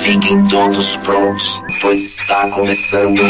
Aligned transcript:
Fiquem 0.00 0.46
todos 0.46 0.96
prontos, 0.98 1.60
pois 1.80 1.98
está 1.98 2.48
começando. 2.50 3.20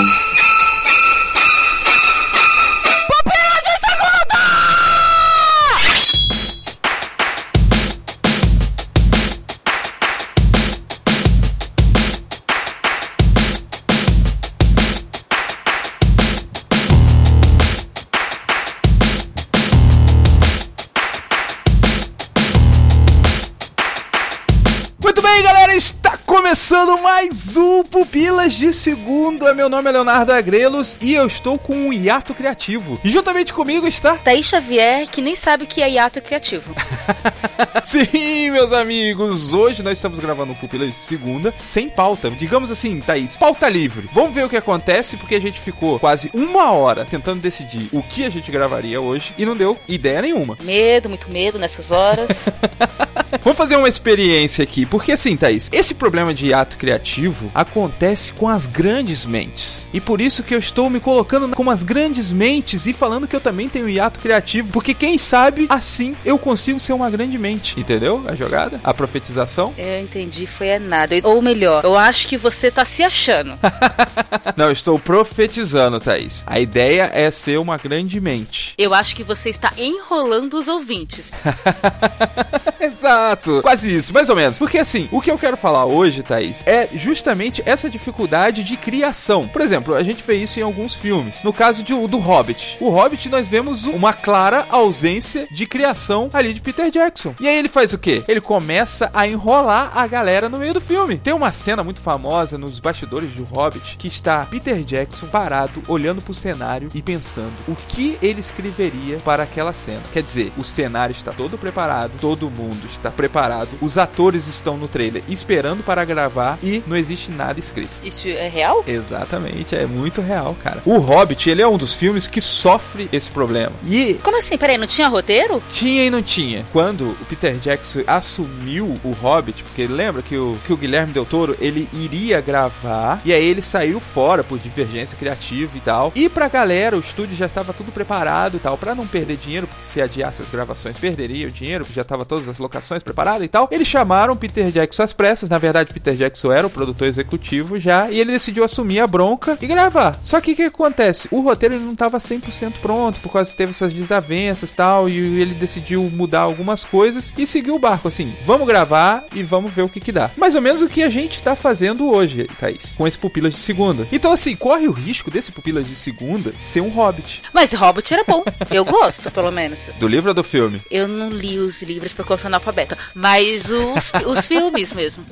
Segunda. 28.84 29.54
Meu 29.54 29.70
nome 29.70 29.88
é 29.88 29.92
Leonardo 29.94 30.30
Agrelos 30.30 30.98
e 31.00 31.14
eu 31.14 31.26
estou 31.26 31.58
com 31.58 31.74
um 31.74 31.90
hiato 31.90 32.34
criativo. 32.34 33.00
E 33.02 33.08
juntamente 33.08 33.50
comigo 33.50 33.86
está. 33.86 34.18
Thaís 34.18 34.44
Xavier, 34.44 35.08
que 35.08 35.22
nem 35.22 35.34
sabe 35.34 35.64
o 35.64 35.66
que 35.66 35.80
é 35.80 35.88
hiato 35.88 36.20
criativo. 36.20 36.74
Sim, 37.84 38.50
meus 38.50 38.72
amigos, 38.72 39.54
hoje 39.54 39.82
nós 39.82 39.98
estamos 39.98 40.18
gravando 40.18 40.52
um 40.52 40.54
Pupilas 40.54 40.90
de 40.90 40.96
Segunda 40.96 41.52
sem 41.56 41.88
pauta. 41.88 42.30
Digamos 42.30 42.70
assim, 42.70 43.00
Thaís, 43.00 43.36
pauta 43.36 43.68
livre. 43.68 44.08
Vamos 44.12 44.34
ver 44.34 44.44
o 44.44 44.48
que 44.48 44.56
acontece, 44.56 45.16
porque 45.16 45.34
a 45.34 45.40
gente 45.40 45.60
ficou 45.60 45.98
quase 45.98 46.30
uma 46.34 46.72
hora 46.72 47.04
tentando 47.04 47.40
decidir 47.40 47.88
o 47.92 48.02
que 48.02 48.24
a 48.24 48.30
gente 48.30 48.50
gravaria 48.50 49.00
hoje 49.00 49.34
e 49.38 49.44
não 49.44 49.56
deu 49.56 49.78
ideia 49.88 50.22
nenhuma. 50.22 50.56
Medo, 50.62 51.08
muito 51.08 51.30
medo 51.30 51.58
nessas 51.58 51.90
horas. 51.90 52.46
Vamos 53.42 53.58
fazer 53.58 53.76
uma 53.76 53.88
experiência 53.88 54.62
aqui, 54.62 54.86
porque 54.86 55.12
assim, 55.12 55.36
Thaís, 55.36 55.68
esse 55.72 55.94
problema 55.94 56.32
de 56.32 56.46
hiato 56.46 56.78
criativo 56.78 57.50
acontece 57.54 58.32
com 58.32 58.48
as 58.48 58.64
grandes 58.64 59.26
mentes. 59.26 59.88
E 59.92 60.00
por 60.00 60.20
isso 60.20 60.42
que 60.42 60.54
eu 60.54 60.58
estou 60.58 60.88
me 60.88 61.00
colocando 61.00 61.54
como 61.54 61.70
as 61.70 61.82
grandes 61.82 62.30
mentes 62.30 62.86
e 62.86 62.92
falando 62.92 63.26
que 63.26 63.34
eu 63.34 63.40
também 63.40 63.68
tenho 63.68 63.88
hiato 63.88 64.20
criativo, 64.20 64.72
porque 64.72 64.94
quem 64.94 65.18
sabe 65.18 65.66
assim 65.68 66.16
eu 66.24 66.38
consigo 66.38 66.80
ser 66.80 66.92
uma 66.92 67.10
grande 67.10 67.36
mente. 67.36 67.43
Entendeu? 67.52 68.22
A 68.26 68.34
jogada? 68.34 68.80
A 68.82 68.94
profetização? 68.94 69.74
Eu 69.76 70.00
entendi, 70.00 70.46
foi 70.46 70.68
é 70.68 70.78
nada. 70.78 71.14
Ou 71.24 71.42
melhor, 71.42 71.84
eu 71.84 71.96
acho 71.96 72.26
que 72.26 72.36
você 72.36 72.70
tá 72.70 72.84
se 72.84 73.02
achando. 73.02 73.58
Não, 74.56 74.70
estou 74.70 74.98
profetizando, 74.98 76.00
Thaís. 76.00 76.44
A 76.46 76.58
ideia 76.60 77.10
é 77.12 77.30
ser 77.30 77.58
uma 77.58 77.76
grande 77.76 78.20
mente. 78.20 78.74
Eu 78.78 78.94
acho 78.94 79.14
que 79.14 79.22
você 79.22 79.50
está 79.50 79.72
enrolando 79.76 80.54
os 80.54 80.68
ouvintes. 80.68 81.32
Exato. 82.80 83.60
Quase 83.62 83.94
isso, 83.94 84.12
mais 84.12 84.28
ou 84.28 84.36
menos. 84.36 84.58
Porque 84.58 84.78
assim, 84.78 85.08
o 85.10 85.20
que 85.20 85.30
eu 85.30 85.38
quero 85.38 85.56
falar 85.56 85.86
hoje, 85.86 86.22
Thaís, 86.22 86.62
é 86.66 86.88
justamente 86.94 87.62
essa 87.64 87.88
dificuldade 87.88 88.62
de 88.62 88.76
criação. 88.76 89.48
Por 89.48 89.62
exemplo, 89.62 89.94
a 89.94 90.02
gente 90.02 90.22
vê 90.22 90.36
isso 90.36 90.58
em 90.58 90.62
alguns 90.62 90.94
filmes. 90.94 91.42
No 91.42 91.52
caso 91.52 91.82
de, 91.82 91.94
do 92.06 92.18
Hobbit. 92.18 92.76
O 92.80 92.90
Hobbit, 92.90 93.28
nós 93.28 93.46
vemos 93.46 93.84
uma 93.84 94.12
clara 94.12 94.66
ausência 94.68 95.46
de 95.50 95.66
criação 95.66 96.28
ali 96.32 96.52
de 96.52 96.60
Peter 96.60 96.90
Jackson. 96.90 97.33
E 97.40 97.48
aí 97.48 97.56
ele 97.58 97.68
faz 97.68 97.92
o 97.92 97.98
quê? 97.98 98.22
Ele 98.28 98.40
começa 98.40 99.10
a 99.12 99.26
enrolar 99.26 99.90
a 99.94 100.06
galera 100.06 100.48
no 100.48 100.58
meio 100.58 100.74
do 100.74 100.80
filme. 100.80 101.18
Tem 101.18 101.32
uma 101.34 101.52
cena 101.52 101.82
muito 101.84 102.00
famosa 102.00 102.56
nos 102.58 102.80
bastidores 102.80 103.30
do 103.30 103.44
Hobbit 103.44 103.96
que 103.98 104.08
está 104.08 104.46
Peter 104.46 104.82
Jackson 104.82 105.26
parado, 105.26 105.82
olhando 105.88 106.20
pro 106.22 106.34
cenário 106.34 106.88
e 106.94 107.02
pensando 107.02 107.52
o 107.68 107.76
que 107.88 108.18
ele 108.22 108.40
escreveria 108.40 109.18
para 109.24 109.42
aquela 109.42 109.72
cena. 109.72 110.00
Quer 110.12 110.22
dizer, 110.22 110.52
o 110.56 110.64
cenário 110.64 111.12
está 111.12 111.32
todo 111.32 111.58
preparado, 111.58 112.12
todo 112.20 112.50
mundo 112.50 112.86
está 112.90 113.10
preparado, 113.10 113.68
os 113.80 113.98
atores 113.98 114.46
estão 114.46 114.76
no 114.76 114.88
trailer 114.88 115.22
esperando 115.28 115.82
para 115.82 116.04
gravar 116.04 116.58
e 116.62 116.82
não 116.86 116.96
existe 116.96 117.30
nada 117.30 117.58
escrito. 117.58 117.98
Isso 118.02 118.28
é 118.28 118.48
real? 118.48 118.84
Exatamente, 118.86 119.74
é 119.74 119.86
muito 119.86 120.20
real, 120.20 120.56
cara. 120.62 120.82
O 120.84 120.98
Hobbit, 120.98 121.48
ele 121.48 121.62
é 121.62 121.68
um 121.68 121.76
dos 121.76 121.94
filmes 121.94 122.26
que 122.26 122.40
sofre 122.40 123.08
esse 123.12 123.30
problema. 123.30 123.72
E 123.84 124.14
Como 124.22 124.38
assim? 124.38 124.56
Peraí, 124.56 124.78
não 124.78 124.86
tinha 124.86 125.08
roteiro? 125.08 125.62
tinha 125.70 126.04
e 126.04 126.10
não 126.10 126.22
tinha. 126.22 126.64
Quando 126.72 127.16
o 127.24 127.26
Peter 127.26 127.56
Jackson 127.56 128.02
assumiu 128.06 129.00
o 129.02 129.10
Hobbit, 129.10 129.64
porque 129.64 129.86
lembra 129.86 130.22
que 130.22 130.36
o, 130.36 130.56
que 130.66 130.72
o 130.72 130.76
Guilherme 130.76 131.12
Del 131.12 131.24
Toro, 131.24 131.56
ele 131.58 131.88
iria 131.92 132.40
gravar, 132.40 133.20
e 133.24 133.32
aí 133.32 133.44
ele 133.44 133.62
saiu 133.62 133.98
fora 133.98 134.44
por 134.44 134.58
divergência 134.58 135.16
criativa 135.16 135.76
e 135.76 135.80
tal. 135.80 136.12
E 136.14 136.28
pra 136.28 136.48
galera, 136.48 136.96
o 136.96 137.00
estúdio 137.00 137.34
já 137.34 137.46
estava 137.46 137.72
tudo 137.72 137.90
preparado 137.90 138.56
e 138.56 138.60
tal, 138.60 138.76
pra 138.76 138.94
não 138.94 139.06
perder 139.06 139.36
dinheiro, 139.36 139.66
porque 139.66 139.84
se 139.84 140.00
adiasse 140.00 140.42
as 140.42 140.48
gravações, 140.48 140.98
perderia 140.98 141.46
o 141.46 141.50
dinheiro, 141.50 141.84
porque 141.84 141.96
já 141.96 142.04
tava 142.04 142.24
todas 142.24 142.48
as 142.48 142.58
locações 142.58 143.02
preparadas 143.02 143.44
e 143.44 143.48
tal. 143.48 143.68
Eles 143.70 143.88
chamaram 143.88 144.36
Peter 144.36 144.70
Jackson 144.70 145.02
às 145.02 145.12
pressas, 145.12 145.48
na 145.48 145.58
verdade 145.58 145.92
Peter 145.92 146.14
Jackson 146.14 146.52
era 146.52 146.66
o 146.66 146.70
produtor 146.70 147.08
executivo 147.08 147.78
já, 147.78 148.10
e 148.10 148.20
ele 148.20 148.32
decidiu 148.32 148.64
assumir 148.64 149.00
a 149.00 149.06
bronca 149.06 149.56
e 149.60 149.66
gravar. 149.66 150.18
Só 150.20 150.40
que 150.40 150.52
o 150.52 150.56
que 150.56 150.62
acontece? 150.64 151.28
O 151.30 151.40
roteiro 151.40 151.80
não 151.80 151.94
tava 151.94 152.18
100% 152.18 152.74
pronto, 152.82 153.20
por 153.20 153.32
causa 153.32 153.50
que 153.50 153.56
teve 153.56 153.70
essas 153.70 153.92
desavenças 153.92 154.72
e 154.72 154.76
tal, 154.76 155.08
e 155.08 155.40
ele 155.40 155.54
decidiu 155.54 156.02
mudar 156.12 156.40
algumas 156.40 156.84
coisas 156.84 157.13
e 157.36 157.46
seguiu 157.46 157.74
o 157.74 157.78
barco, 157.78 158.08
assim, 158.08 158.36
vamos 158.42 158.66
gravar 158.66 159.24
e 159.34 159.42
vamos 159.42 159.72
ver 159.72 159.82
o 159.82 159.88
que 159.88 160.00
que 160.00 160.12
dá. 160.12 160.30
Mais 160.36 160.54
ou 160.54 160.60
menos 160.60 160.82
o 160.82 160.88
que 160.88 161.02
a 161.02 161.10
gente 161.10 161.42
tá 161.42 161.56
fazendo 161.56 162.10
hoje, 162.10 162.46
Thaís, 162.58 162.94
com 162.96 163.06
esse 163.06 163.18
Pupilas 163.18 163.52
de 163.52 163.60
Segunda. 163.60 164.06
Então, 164.12 164.32
assim, 164.32 164.54
corre 164.56 164.88
o 164.88 164.92
risco 164.92 165.30
desse 165.30 165.52
Pupilas 165.52 165.86
de 165.86 165.96
Segunda 165.96 166.52
ser 166.58 166.80
um 166.80 166.88
Hobbit. 166.88 167.42
Mas 167.52 167.72
Hobbit 167.72 168.12
era 168.12 168.24
bom. 168.24 168.44
Eu 168.70 168.84
gosto, 168.84 169.30
pelo 169.30 169.50
menos. 169.50 169.80
Do 169.98 170.08
livro 170.08 170.30
ou 170.30 170.34
do 170.34 170.44
filme? 170.44 170.80
Eu 170.90 171.08
não 171.08 171.28
li 171.28 171.58
os 171.58 171.82
livros 171.82 172.12
porque 172.12 172.32
eu 172.32 172.38
sou 172.38 172.48
analfabeta, 172.48 172.96
mas 173.14 173.70
os, 173.70 174.12
os 174.26 174.46
filmes 174.48 174.92
mesmo. 174.92 175.24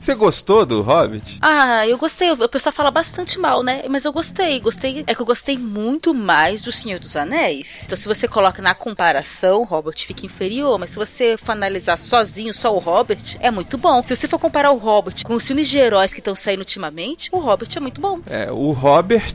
Você 0.00 0.14
gostou 0.14 0.64
do 0.64 0.80
Hobbit? 0.80 1.38
Ah, 1.40 1.86
eu 1.86 1.98
gostei. 1.98 2.30
O 2.30 2.48
pessoal 2.48 2.72
fala 2.72 2.90
bastante 2.90 3.38
mal, 3.38 3.64
né? 3.64 3.82
Mas 3.88 4.04
eu 4.04 4.12
gostei. 4.12 4.60
Gostei. 4.60 5.02
É 5.06 5.14
que 5.14 5.20
eu 5.20 5.26
gostei 5.26 5.58
muito 5.58 6.14
mais 6.14 6.62
do 6.62 6.70
Senhor 6.70 7.00
dos 7.00 7.16
Anéis. 7.16 7.82
Então, 7.84 7.96
se 7.96 8.06
você 8.06 8.28
coloca 8.28 8.62
na 8.62 8.74
comparação, 8.74 9.62
o 9.62 9.64
Hobbit 9.64 10.06
fica 10.06 10.24
inferior. 10.24 10.78
Mas 10.78 10.90
se 10.90 10.96
você 10.96 11.27
for 11.36 11.52
analisar 11.52 11.98
sozinho, 11.98 12.54
só 12.54 12.74
o 12.74 12.78
Hobbit, 12.78 13.36
é 13.40 13.50
muito 13.50 13.76
bom. 13.76 14.02
Se 14.02 14.14
você 14.14 14.28
for 14.28 14.38
comparar 14.38 14.70
o 14.70 14.76
Hobbit 14.76 15.24
com 15.24 15.34
os 15.34 15.46
filmes 15.46 15.68
de 15.68 15.78
heróis 15.78 16.12
que 16.12 16.20
estão 16.20 16.34
saindo 16.34 16.60
ultimamente, 16.60 17.28
o 17.32 17.38
Hobbit 17.38 17.76
é 17.76 17.80
muito 17.80 18.00
bom. 18.00 18.20
É, 18.26 18.50
o 18.50 18.72
Robert. 18.72 19.34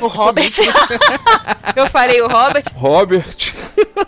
O 0.00 0.06
Robert. 0.06 0.52
eu 1.74 1.86
falei 1.86 2.20
o 2.20 2.28
Robert. 2.28 2.64
Robert. 2.74 3.54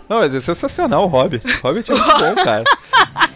Não, 0.07 0.19
mas 0.19 0.33
é 0.33 0.41
sensacional 0.41 1.07
o. 1.07 1.41
O 1.45 1.67
Hobbit 1.67 1.91
é 1.91 1.95
muito 1.95 2.13
bom, 2.19 2.35
cara. 2.43 2.63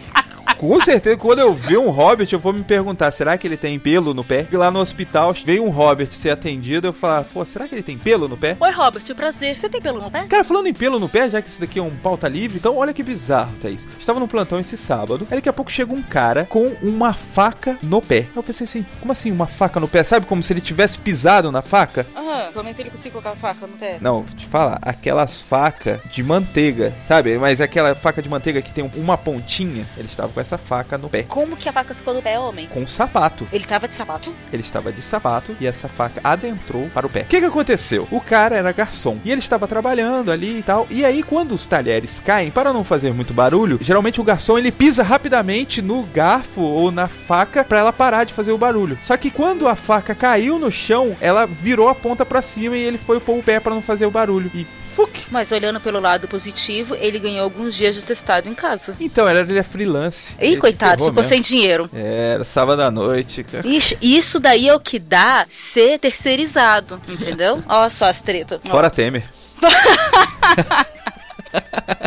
Com 0.58 0.80
certeza, 0.80 1.16
quando 1.16 1.40
eu 1.40 1.52
ver 1.52 1.78
um 1.78 1.90
Hobbit, 1.90 2.32
eu 2.32 2.38
vou 2.38 2.52
me 2.52 2.64
perguntar: 2.64 3.12
será 3.12 3.36
que 3.36 3.46
ele 3.46 3.56
tem 3.56 3.78
pelo 3.78 4.14
no 4.14 4.24
pé? 4.24 4.46
E 4.50 4.56
lá 4.56 4.70
no 4.70 4.80
hospital 4.80 5.34
veio 5.44 5.64
um 5.64 5.68
Hobbit 5.68 6.14
ser 6.14 6.30
atendido, 6.30 6.86
eu 6.86 6.92
falar: 6.92 7.24
pô, 7.24 7.44
será 7.44 7.68
que 7.68 7.74
ele 7.74 7.82
tem 7.82 7.98
pelo 7.98 8.26
no 8.26 8.36
pé? 8.36 8.56
Oi, 8.58 8.70
Robert, 8.70 9.02
prazer. 9.14 9.56
Você 9.56 9.68
tem 9.68 9.80
pelo 9.80 10.00
no 10.00 10.10
pé? 10.10 10.26
Cara, 10.26 10.44
falando 10.44 10.66
em 10.66 10.72
pelo 10.72 10.98
no 10.98 11.08
pé, 11.08 11.28
já 11.28 11.42
que 11.42 11.48
esse 11.48 11.60
daqui 11.60 11.78
é 11.78 11.82
um 11.82 11.94
pauta 11.96 12.28
livre, 12.28 12.58
então 12.58 12.76
olha 12.76 12.94
que 12.94 13.02
bizarro, 13.02 13.52
Thaís. 13.60 13.86
Estava 13.98 14.18
no 14.18 14.28
plantão 14.28 14.58
esse 14.58 14.76
sábado, 14.76 15.26
aí 15.30 15.36
daqui 15.36 15.48
a 15.48 15.52
pouco 15.52 15.70
chega 15.70 15.92
um 15.92 16.02
cara 16.02 16.46
com 16.46 16.74
uma 16.82 17.12
faca 17.12 17.78
no 17.82 18.00
pé. 18.00 18.26
Eu 18.34 18.42
pensei 18.42 18.64
assim, 18.64 18.86
como 19.00 19.12
assim 19.12 19.30
uma 19.30 19.46
faca 19.46 19.78
no 19.78 19.88
pé? 19.88 20.02
Sabe 20.04 20.26
como 20.26 20.42
se 20.42 20.52
ele 20.52 20.60
tivesse 20.60 20.98
pisado 20.98 21.52
na 21.52 21.60
faca? 21.60 22.06
Aham, 22.14 22.52
como 22.52 22.68
é 22.68 22.74
que 22.74 22.80
ele 22.82 22.90
conseguiu 22.90 23.12
colocar 23.12 23.32
a 23.32 23.36
faca 23.36 23.66
no 23.66 23.76
pé? 23.76 23.98
Não, 24.00 24.22
vou 24.22 24.34
te 24.34 24.46
falar, 24.46 24.78
aquelas 24.82 25.42
facas 25.42 26.00
de 26.10 26.22
manteiga, 26.22 26.94
sabe? 27.02 27.36
Mas 27.38 27.60
aquela 27.60 27.94
faca 27.94 28.22
de 28.22 28.28
manteiga 28.28 28.62
que 28.62 28.72
tem 28.72 28.90
uma 28.96 29.18
pontinha, 29.18 29.86
ele 29.96 30.06
estava 30.06 30.32
com 30.32 30.40
essa 30.40 30.55
faca 30.58 30.98
no 30.98 31.08
pé. 31.08 31.22
Como 31.24 31.56
que 31.56 31.68
a 31.68 31.72
faca 31.72 31.94
ficou 31.94 32.14
no 32.14 32.22
pé, 32.22 32.38
homem? 32.38 32.68
Com 32.68 32.80
um 32.80 32.86
sapato. 32.86 33.46
Ele 33.52 33.64
tava 33.64 33.88
de 33.88 33.94
sapato? 33.94 34.34
Ele 34.52 34.62
estava 34.62 34.92
de 34.92 35.02
sapato 35.02 35.56
e 35.60 35.66
essa 35.66 35.88
faca 35.88 36.20
adentrou 36.22 36.88
para 36.90 37.06
o 37.06 37.10
pé. 37.10 37.22
O 37.22 37.26
que, 37.26 37.40
que 37.40 37.46
aconteceu? 37.46 38.06
O 38.10 38.20
cara 38.20 38.56
era 38.56 38.72
garçom 38.72 39.18
e 39.24 39.30
ele 39.30 39.40
estava 39.40 39.66
trabalhando 39.66 40.30
ali 40.30 40.58
e 40.58 40.62
tal. 40.62 40.86
E 40.90 41.04
aí, 41.04 41.22
quando 41.22 41.52
os 41.52 41.66
talheres 41.66 42.20
caem, 42.20 42.50
para 42.50 42.72
não 42.72 42.84
fazer 42.84 43.12
muito 43.12 43.34
barulho, 43.34 43.78
geralmente 43.80 44.20
o 44.20 44.24
garçom 44.24 44.58
ele 44.58 44.72
pisa 44.72 45.02
rapidamente 45.02 45.82
no 45.82 46.02
garfo 46.04 46.60
ou 46.60 46.90
na 46.90 47.08
faca 47.08 47.64
para 47.64 47.78
ela 47.78 47.92
parar 47.92 48.24
de 48.24 48.32
fazer 48.32 48.52
o 48.52 48.58
barulho. 48.58 48.98
Só 49.02 49.16
que 49.16 49.30
quando 49.30 49.68
a 49.68 49.74
faca 49.74 50.14
caiu 50.14 50.58
no 50.58 50.70
chão, 50.70 51.16
ela 51.20 51.46
virou 51.46 51.88
a 51.88 51.94
ponta 51.94 52.24
para 52.24 52.42
cima 52.42 52.76
e 52.76 52.82
ele 52.82 52.98
foi 52.98 53.20
pôr 53.20 53.38
o 53.38 53.42
pé 53.42 53.60
para 53.60 53.74
não 53.74 53.82
fazer 53.82 54.06
o 54.06 54.10
barulho. 54.10 54.50
E 54.54 54.64
fuck! 54.64 55.26
Mas 55.30 55.52
olhando 55.52 55.80
pelo 55.80 56.00
lado 56.00 56.28
positivo, 56.28 56.94
ele 56.94 57.18
ganhou 57.18 57.44
alguns 57.44 57.74
dias 57.74 57.94
de 57.94 58.02
testado 58.02 58.48
em 58.48 58.54
casa. 58.54 58.94
Então, 59.00 59.28
era 59.28 59.40
ele 59.40 59.58
é 59.58 59.62
freelance. 59.62 60.35
Ih, 60.40 60.48
Ele 60.52 60.56
coitado, 60.58 61.04
ficou 61.04 61.22
mesmo. 61.22 61.28
sem 61.28 61.40
dinheiro. 61.40 61.88
Era 61.94 62.44
sábado 62.44 62.82
à 62.82 62.90
noite, 62.90 63.42
cara. 63.44 63.66
Ixi, 63.66 63.96
isso 64.02 64.38
daí 64.38 64.68
é 64.68 64.74
o 64.74 64.80
que 64.80 64.98
dá 64.98 65.46
ser 65.48 65.98
terceirizado, 65.98 67.00
entendeu? 67.08 67.62
Olha 67.68 67.90
só 67.90 68.08
as 68.08 68.20
tretas. 68.20 68.60
Fora 68.64 68.90
Temer. 68.90 69.24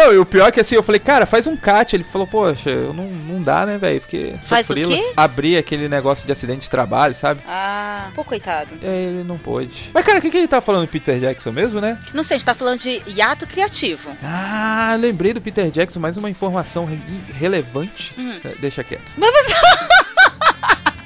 Não, 0.00 0.12
e 0.14 0.18
o 0.18 0.24
pior 0.24 0.48
é 0.48 0.50
que 0.52 0.60
assim, 0.60 0.74
eu 0.76 0.82
falei, 0.82 0.98
cara, 0.98 1.26
faz 1.26 1.46
um 1.46 1.54
cat. 1.56 1.94
Ele 1.94 2.04
falou, 2.04 2.26
poxa, 2.26 2.70
eu 2.70 2.94
não, 2.94 3.04
não 3.06 3.42
dá, 3.42 3.66
né, 3.66 3.76
velho? 3.76 4.00
Porque. 4.00 4.34
Faz 4.42 4.68
o 4.70 4.74
quê? 4.74 5.12
Abrir 5.16 5.58
aquele 5.58 5.88
negócio 5.88 6.24
de 6.24 6.32
acidente 6.32 6.62
de 6.62 6.70
trabalho, 6.70 7.14
sabe? 7.14 7.42
Ah, 7.46 8.10
pô, 8.14 8.24
coitado. 8.24 8.70
Aí 8.82 8.88
ele 8.88 9.24
não 9.24 9.36
pôde. 9.36 9.90
Mas, 9.92 10.04
cara, 10.04 10.18
o 10.18 10.22
que, 10.22 10.30
que 10.30 10.38
ele 10.38 10.48
tá 10.48 10.60
falando 10.60 10.86
do 10.86 10.88
Peter 10.88 11.18
Jackson 11.20 11.52
mesmo, 11.52 11.80
né? 11.80 11.98
Não 12.14 12.22
sei, 12.22 12.36
a 12.36 12.38
gente 12.38 12.46
tá 12.46 12.54
falando 12.54 12.78
de 12.80 13.02
hiato 13.06 13.46
criativo. 13.46 14.10
Ah, 14.22 14.96
lembrei 14.98 15.32
do 15.34 15.40
Peter 15.40 15.70
Jackson, 15.70 16.00
mais 16.00 16.16
uma 16.16 16.30
informação 16.30 16.86
re- 16.86 17.00
relevante. 17.34 18.14
Hum. 18.18 18.38
É, 18.44 18.54
Deixa 18.58 18.82
quieto. 18.82 19.12
Mas 19.18 19.30
você... 19.32 19.54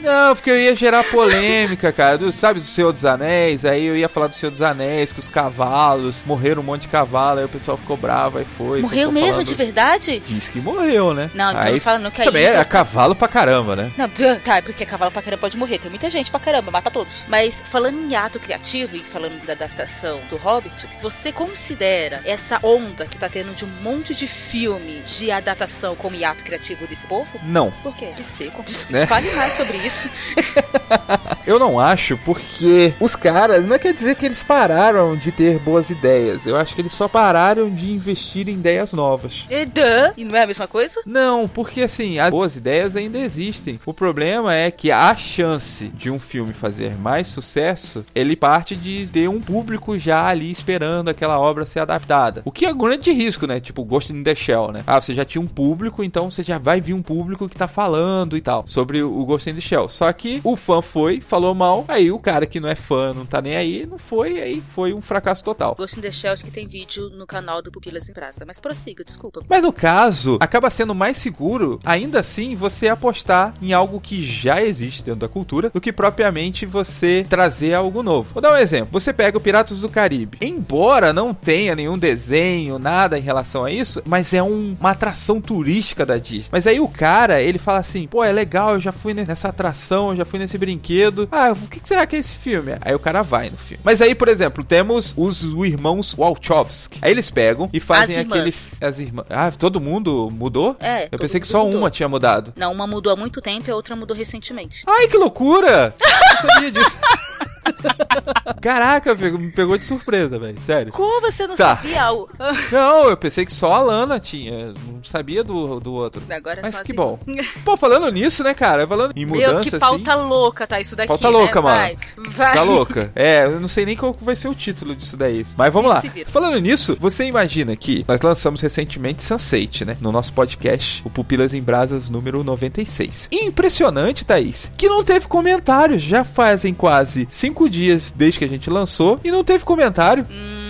Não, 0.04 0.34
porque 0.34 0.50
eu 0.50 0.58
ia 0.58 0.74
gerar 0.76 1.02
polêmica, 1.04 1.92
cara. 1.92 2.18
Do, 2.18 2.30
sabe 2.30 2.60
do 2.60 2.66
Senhor 2.66 2.92
dos 2.92 3.04
Anéis? 3.04 3.64
Aí 3.64 3.84
eu 3.86 3.96
ia 3.96 4.08
falar 4.08 4.26
do 4.26 4.34
Senhor 4.34 4.50
dos 4.50 4.60
Anéis, 4.60 5.12
que 5.12 5.20
os 5.20 5.28
cavalos 5.28 6.22
morreram 6.26 6.60
um 6.62 6.64
monte 6.64 6.82
de 6.82 6.88
cavalo, 6.88 7.38
aí 7.38 7.44
o 7.44 7.48
pessoal 7.48 7.76
ficou 7.76 7.96
bravo, 7.96 8.38
aí 8.38 8.44
foi. 8.44 8.80
Morreu 8.82 9.10
mesmo, 9.10 9.30
falando- 9.30 9.46
de 9.46 9.54
verdade? 9.54 10.20
Diz 10.20 10.48
que 10.48 10.60
morreu, 10.60 11.14
né? 11.14 11.30
Não, 11.34 11.50
então 11.50 11.62
aí 11.62 11.72
não 11.72 11.80
fala 11.80 11.98
não, 11.98 12.10
que 12.10 12.20
aí 12.20 12.26
Também 12.26 12.44
era 12.44 12.64
cavalo 12.64 13.14
pra 13.14 13.26
caramba, 13.28 13.74
né? 13.74 13.92
Não, 13.96 14.08
tá, 14.40 14.60
porque 14.62 14.84
cavalo 14.84 15.10
pra 15.10 15.22
caramba 15.22 15.40
pode 15.40 15.56
morrer. 15.56 15.78
Tem 15.78 15.90
muita 15.90 16.10
gente 16.10 16.30
pra 16.30 16.38
caramba, 16.40 16.70
mata 16.70 16.90
todos. 16.90 17.24
Mas 17.28 17.62
falando 17.70 17.98
em 18.10 18.14
ato 18.14 18.38
criativo 18.38 18.96
e 18.96 19.02
falando 19.04 19.44
da 19.46 19.52
adaptação 19.54 20.20
do 20.28 20.36
Hobbit, 20.36 20.86
você 21.00 21.32
considera 21.32 22.20
essa 22.24 22.58
onda 22.62 23.06
que 23.06 23.16
tá 23.16 23.28
tendo 23.28 23.54
de 23.54 23.64
um 23.64 23.68
monte 23.82 24.14
de 24.14 24.26
filme 24.26 25.02
de 25.06 25.30
adaptação 25.30 25.94
como 25.96 26.14
hiato 26.14 26.44
criativo 26.44 26.86
desse 26.86 27.06
povo? 27.06 27.28
Não. 27.42 27.70
Por 27.70 27.94
quê? 27.96 28.12
Que 28.16 28.22
seco. 28.24 28.62
Des- 28.62 28.86
Né? 28.88 29.06
Fale 29.06 29.30
mais 29.32 29.52
sobre 29.52 29.76
isso. 29.78 29.94
Eu 31.46 31.58
não 31.58 31.79
acho, 31.79 32.17
porque 32.25 32.94
os 32.99 33.14
caras 33.14 33.67
não 33.67 33.79
quer 33.79 33.93
dizer 33.93 34.17
que 34.17 34.25
eles 34.25 34.43
pararam 34.43 35.14
de 35.14 35.31
ter 35.31 35.58
boas 35.58 35.91
ideias. 35.91 36.46
Eu 36.46 36.56
acho 36.56 36.75
que 36.75 36.81
eles 36.81 36.93
só 36.93 37.06
pararam 37.06 37.69
de 37.69 37.93
investir 37.93 38.49
em 38.49 38.55
ideias 38.55 38.94
novas. 38.94 39.46
E, 39.50 39.67
duh. 39.67 40.12
e 40.17 40.25
não 40.25 40.37
é 40.37 40.44
a 40.44 40.46
mesma 40.46 40.67
coisa? 40.67 41.02
Não, 41.05 41.46
porque 41.46 41.82
assim, 41.82 42.19
as 42.19 42.31
boas 42.31 42.56
ideias 42.56 42.96
ainda 42.96 43.19
existem. 43.19 43.79
O 43.85 43.93
problema 43.93 44.55
é 44.55 44.70
que 44.70 44.91
a 44.91 45.14
chance 45.14 45.88
de 45.88 46.11
um 46.11 46.19
filme 46.19 46.55
fazer 46.55 46.96
mais 46.96 47.29
sucesso, 47.29 48.05
ele 48.14 48.37
parte 48.37 48.75
de 48.75 49.06
ter 49.12 49.29
um 49.29 49.41
público 49.41 49.99
já 49.99 50.26
ali 50.26 50.50
esperando 50.50 51.11
aquela 51.11 51.38
obra 51.38 51.67
ser 51.67 51.81
adaptada. 51.81 52.41
O 52.44 52.52
que 52.52 52.64
é 52.64 52.73
um 52.73 52.79
grande 52.79 53.12
risco, 53.12 53.46
né? 53.46 53.61
Tipo 53.61 53.85
Ghost 53.85 54.12
in 54.12 54.23
the 54.23 54.35
Shell, 54.35 54.73
né? 54.73 54.82
Ah, 54.87 55.00
você 55.00 55.12
já 55.12 55.25
tinha 55.25 55.43
um 55.43 55.46
público, 55.46 56.02
então 56.02 56.31
você 56.31 56.43
já 56.43 56.56
vai 56.56 56.81
vir 56.81 56.94
um 56.94 57.02
público 57.02 57.49
que 57.49 57.56
tá 57.56 57.69
falando 57.69 58.37
e 58.37 58.41
tal 58.41 58.64
sobre 58.67 59.02
o 59.02 59.25
Ghost 59.25 59.50
in 59.50 59.55
the 59.55 59.61
Shell. 59.61 59.83
Só 59.88 60.12
que 60.12 60.40
o 60.44 60.56
fã 60.56 60.81
foi, 60.82 61.20
falou 61.20 61.54
mal, 61.54 61.84
aí 61.88 62.10
o 62.10 62.19
cara 62.19 62.46
que 62.46 62.60
não 62.60 62.69
é 62.69 62.75
fã, 62.75 63.12
não 63.14 63.26
tá 63.26 63.40
nem 63.40 63.56
aí, 63.56 63.86
não 63.86 63.98
foi, 63.98 64.40
aí 64.40 64.60
foi 64.60 64.92
um 64.92 65.00
fracasso 65.02 65.42
total. 65.44 65.75
Ghost 65.76 65.98
in 65.98 66.02
the 66.02 66.10
Shell 66.10 66.36
que 66.36 66.50
tem 66.50 66.66
vídeo 66.66 67.10
no 67.10 67.26
canal 67.26 67.62
do 67.62 67.70
Pupilas 67.70 68.08
em 68.08 68.12
Praça. 68.12 68.44
Mas 68.46 68.60
prossiga, 68.60 69.04
desculpa. 69.04 69.42
Mas 69.48 69.62
no 69.62 69.72
caso, 69.72 70.38
acaba 70.40 70.70
sendo 70.70 70.94
mais 70.94 71.19
seguro, 71.19 71.78
ainda 71.84 72.20
assim, 72.20 72.54
você 72.54 72.88
apostar 72.88 73.54
em 73.62 73.72
algo 73.72 74.00
que 74.00 74.22
já 74.25 74.62
existe 74.62 75.02
dentro 75.04 75.20
da 75.20 75.28
cultura, 75.28 75.70
do 75.70 75.81
que 75.81 75.92
propriamente 75.92 76.66
você 76.66 77.25
trazer 77.28 77.75
algo 77.75 78.02
novo. 78.02 78.32
Vou 78.34 78.42
dar 78.42 78.52
um 78.52 78.56
exemplo. 78.56 78.88
Você 78.92 79.12
pega 79.12 79.36
o 79.38 79.40
Piratas 79.40 79.81
do 79.81 79.88
Caribe. 79.88 80.38
Embora 80.40 81.12
não 81.12 81.32
tenha 81.34 81.75
nenhum 81.75 81.98
desenho, 81.98 82.78
nada 82.78 83.19
em 83.19 83.22
relação 83.22 83.64
a 83.64 83.70
isso, 83.70 84.02
mas 84.06 84.32
é 84.34 84.42
um- 84.42 84.76
uma 84.78 84.90
atração 84.90 85.40
turística 85.40 86.04
da 86.06 86.16
Disney. 86.16 86.50
Mas 86.52 86.66
aí 86.66 86.81
o 86.81 86.88
cara, 86.88 87.40
ele 87.42 87.58
fala 87.58 87.78
assim: 87.78 88.06
pô, 88.06 88.22
é 88.25 88.32
legal, 88.32 88.75
eu 88.75 88.81
já 88.81 88.92
fui 88.92 89.12
nessa 89.14 89.48
atração, 89.48 89.63
eu 89.72 90.16
já 90.16 90.25
fui 90.25 90.38
nesse 90.38 90.58
brinquedo. 90.58 91.28
Ah, 91.31 91.52
o 91.52 91.56
que 91.69 91.81
será 91.82 92.06
que 92.06 92.16
é 92.16 92.19
esse 92.19 92.37
filme? 92.37 92.72
Aí 92.81 92.94
o 92.94 92.99
cara 92.99 93.22
vai 93.22 93.49
no 93.50 93.56
filme. 93.56 93.81
Mas 93.84 94.02
aí, 94.02 94.14
por 94.14 94.28
exemplo, 94.28 94.64
temos 94.64 95.14
os 95.16 95.43
irmãos 95.43 96.14
Wachowski. 96.14 96.99
Aí 97.02 97.11
eles 97.11 97.31
pegam 97.31 97.70
e 97.72 97.81
fazem 97.81 98.16
As 98.19 98.25
aquele. 98.26 98.55
As 98.81 98.99
irmãs. 98.99 99.26
Ah, 99.31 99.50
todo 99.50 99.81
mundo 99.81 100.31
mudou? 100.31 100.76
É, 100.81 101.08
Eu 101.11 101.19
pensei 101.19 101.40
que 101.40 101.46
só 101.46 101.64
mudou. 101.64 101.81
uma 101.81 101.90
tinha 101.90 102.08
mudado. 102.08 102.52
Não, 102.56 102.72
uma 102.72 102.87
mudou 102.87 103.12
há 103.12 103.16
muito 103.16 103.40
tempo 103.40 103.69
e 103.69 103.70
a 103.70 103.76
outra 103.76 103.94
mudou 103.96 104.16
recentemente. 104.16 104.82
Ai, 104.87 105.08
que 105.08 105.16
loucura! 105.16 105.94
Não 106.00 106.50
sabia 106.50 106.70
disso. 106.70 106.96
Caraca, 108.60 109.14
me 109.14 109.50
pegou 109.52 109.76
de 109.76 109.84
surpresa, 109.84 110.38
velho. 110.38 110.60
Sério. 110.60 110.93
Como 110.93 111.20
você 111.20 111.46
não 111.46 111.55
Tá. 111.56 111.76
sabia? 111.76 112.12
o- 112.12 112.28
Não, 112.72 113.08
eu 113.10 113.17
pensei 113.17 113.44
que 113.44 113.52
só 113.52 113.72
a 113.75 113.81
Lana 113.81 114.19
tinha. 114.20 114.69
Não 114.87 115.02
sabia 115.02 115.44
do, 115.44 115.81
do 115.81 115.93
outro. 115.93 116.22
Agora 116.31 116.60
é 116.60 116.62
Mas 116.62 116.81
que 116.81 116.93
bom. 116.93 117.19
Pô, 117.64 117.76
falando 117.76 118.10
nisso, 118.10 118.43
né, 118.43 118.55
cara? 118.55 118.87
Falando 118.87 119.12
em 119.17 119.26
mudança 119.26 119.53
Que 119.60 119.78
pauta 119.78 120.14
assim. 120.14 120.22
louca 120.22 120.66
tá 120.66 120.80
isso 120.80 120.96
daqui, 120.96 121.08
Pauta 121.08 121.30
né? 121.30 121.36
louca, 121.36 121.62
mano. 121.62 121.76
Vai, 121.76 121.96
vai. 122.28 122.54
Tá 122.54 122.62
louca? 122.62 123.12
É, 123.14 123.44
eu 123.44 123.60
não 123.60 123.68
sei 123.68 123.84
nem 123.84 123.96
qual 123.96 124.16
vai 124.20 124.36
ser 124.36 124.48
o 124.48 124.54
título 124.54 124.94
disso 124.94 125.16
daí. 125.16 125.44
Mas 125.56 125.72
vamos 125.72 125.90
lá. 125.90 126.02
Falando 126.26 126.58
nisso, 126.60 126.96
você 127.00 127.26
imagina 127.26 127.74
que 127.76 128.04
nós 128.06 128.20
lançamos 128.20 128.60
recentemente 128.60 129.22
Sunset, 129.22 129.84
né? 129.84 129.96
No 130.00 130.12
nosso 130.12 130.32
podcast, 130.32 131.02
o 131.04 131.10
Pupilas 131.10 131.54
em 131.54 131.62
Brasas 131.62 132.08
número 132.08 132.42
96. 132.44 133.28
E 133.30 133.44
impressionante, 133.44 134.24
Thaís, 134.24 134.72
que 134.76 134.88
não 134.88 135.02
teve 135.02 135.26
comentários. 135.26 136.02
Já 136.02 136.24
fazem 136.24 136.72
quase 136.74 137.26
cinco 137.30 137.68
dias 137.68 138.12
desde 138.16 138.38
que 138.38 138.44
a 138.44 138.48
gente 138.48 138.70
lançou 138.70 139.20
e 139.24 139.30
não 139.30 139.44
teve 139.44 139.64
comentário. 139.64 140.26
Hum, 140.30 140.63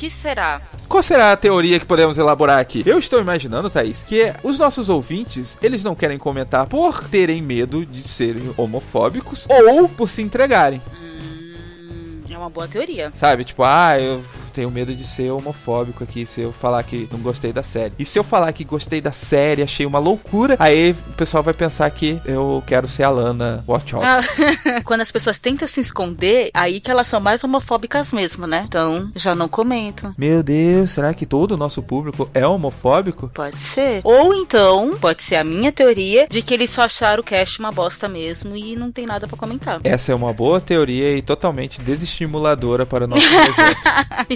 que 0.00 0.08
será? 0.08 0.62
Qual 0.88 1.02
será 1.02 1.30
a 1.30 1.36
teoria 1.36 1.78
que 1.78 1.84
podemos 1.84 2.16
elaborar 2.16 2.58
aqui? 2.58 2.82
Eu 2.86 2.98
estou 2.98 3.20
imaginando, 3.20 3.68
Thaís, 3.68 4.02
que 4.02 4.32
os 4.42 4.58
nossos 4.58 4.88
ouvintes, 4.88 5.58
eles 5.60 5.84
não 5.84 5.94
querem 5.94 6.16
comentar 6.16 6.66
por 6.66 7.06
terem 7.06 7.42
medo 7.42 7.84
de 7.84 8.08
serem 8.08 8.54
homofóbicos 8.56 9.46
ou 9.50 9.90
por 9.90 10.08
se 10.08 10.22
entregarem. 10.22 10.80
Hum, 10.90 12.22
é 12.30 12.38
uma 12.38 12.48
boa 12.48 12.66
teoria. 12.66 13.10
Sabe? 13.12 13.44
Tipo, 13.44 13.62
ah, 13.62 14.00
eu 14.00 14.22
tenho 14.50 14.70
medo 14.70 14.94
de 14.94 15.04
ser 15.04 15.30
homofóbico 15.30 16.04
aqui 16.04 16.26
se 16.26 16.40
eu 16.40 16.52
falar 16.52 16.82
que 16.82 17.08
não 17.10 17.20
gostei 17.20 17.52
da 17.52 17.62
série. 17.62 17.94
E 17.98 18.04
se 18.04 18.18
eu 18.18 18.24
falar 18.24 18.52
que 18.52 18.64
gostei 18.64 19.00
da 19.00 19.12
série, 19.12 19.62
achei 19.62 19.86
uma 19.86 19.98
loucura, 19.98 20.56
aí 20.58 20.92
o 20.92 21.12
pessoal 21.12 21.42
vai 21.42 21.54
pensar 21.54 21.90
que 21.90 22.20
eu 22.24 22.62
quero 22.66 22.86
ser 22.88 23.04
a 23.04 23.10
Lana 23.10 23.64
Wachowski. 23.66 24.06
Ah, 24.06 24.80
Quando 24.84 25.00
as 25.00 25.10
pessoas 25.10 25.38
tentam 25.38 25.66
se 25.66 25.80
esconder, 25.80 26.50
aí 26.52 26.80
que 26.80 26.90
elas 26.90 27.06
são 27.06 27.20
mais 27.20 27.42
homofóbicas 27.44 28.12
mesmo, 28.12 28.46
né? 28.46 28.64
Então, 28.66 29.10
já 29.14 29.34
não 29.34 29.48
comento. 29.48 30.14
Meu 30.16 30.42
Deus, 30.42 30.90
será 30.90 31.14
que 31.14 31.26
todo 31.26 31.52
o 31.52 31.56
nosso 31.56 31.82
público 31.82 32.28
é 32.34 32.46
homofóbico? 32.46 33.28
Pode 33.34 33.58
ser. 33.58 34.00
Ou 34.04 34.34
então, 34.34 34.96
pode 35.00 35.22
ser 35.22 35.36
a 35.36 35.44
minha 35.44 35.72
teoria 35.72 36.26
de 36.28 36.42
que 36.42 36.54
eles 36.54 36.70
só 36.70 36.82
acharam 36.82 37.20
o 37.20 37.24
cast 37.24 37.58
uma 37.58 37.70
bosta 37.72 38.08
mesmo 38.08 38.56
e 38.56 38.76
não 38.76 38.90
tem 38.90 39.06
nada 39.06 39.26
pra 39.26 39.36
comentar. 39.36 39.80
Essa 39.84 40.12
é 40.12 40.14
uma 40.14 40.32
boa 40.32 40.60
teoria 40.60 41.16
e 41.16 41.22
totalmente 41.22 41.80
desestimuladora 41.80 42.84
para 42.86 43.04
o 43.04 43.06
nosso 43.06 43.26
projeto. 43.28 43.80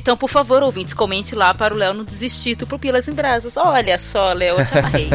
Então, 0.04 0.18
por 0.18 0.28
favor, 0.28 0.62
ouvintes, 0.62 0.92
comente 0.92 1.34
lá 1.34 1.54
para 1.54 1.72
o 1.72 1.78
Léo 1.78 1.94
não 1.94 2.04
desistir 2.04 2.56
do 2.56 2.66
Pupilas 2.66 3.08
em 3.08 3.12
Brasas. 3.12 3.56
Olha 3.56 3.98
só, 3.98 4.34
Léo, 4.34 4.58
eu 4.58 4.66
te 4.66 4.78
amarrei. 4.78 5.08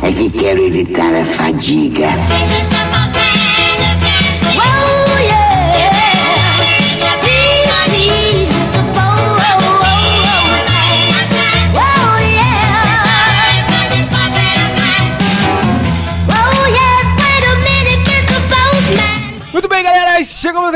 É 0.00 0.12
que 0.12 0.30
quero 0.30 0.64
evitar 0.64 1.12
a 1.12 1.24
fadiga. 1.24 2.06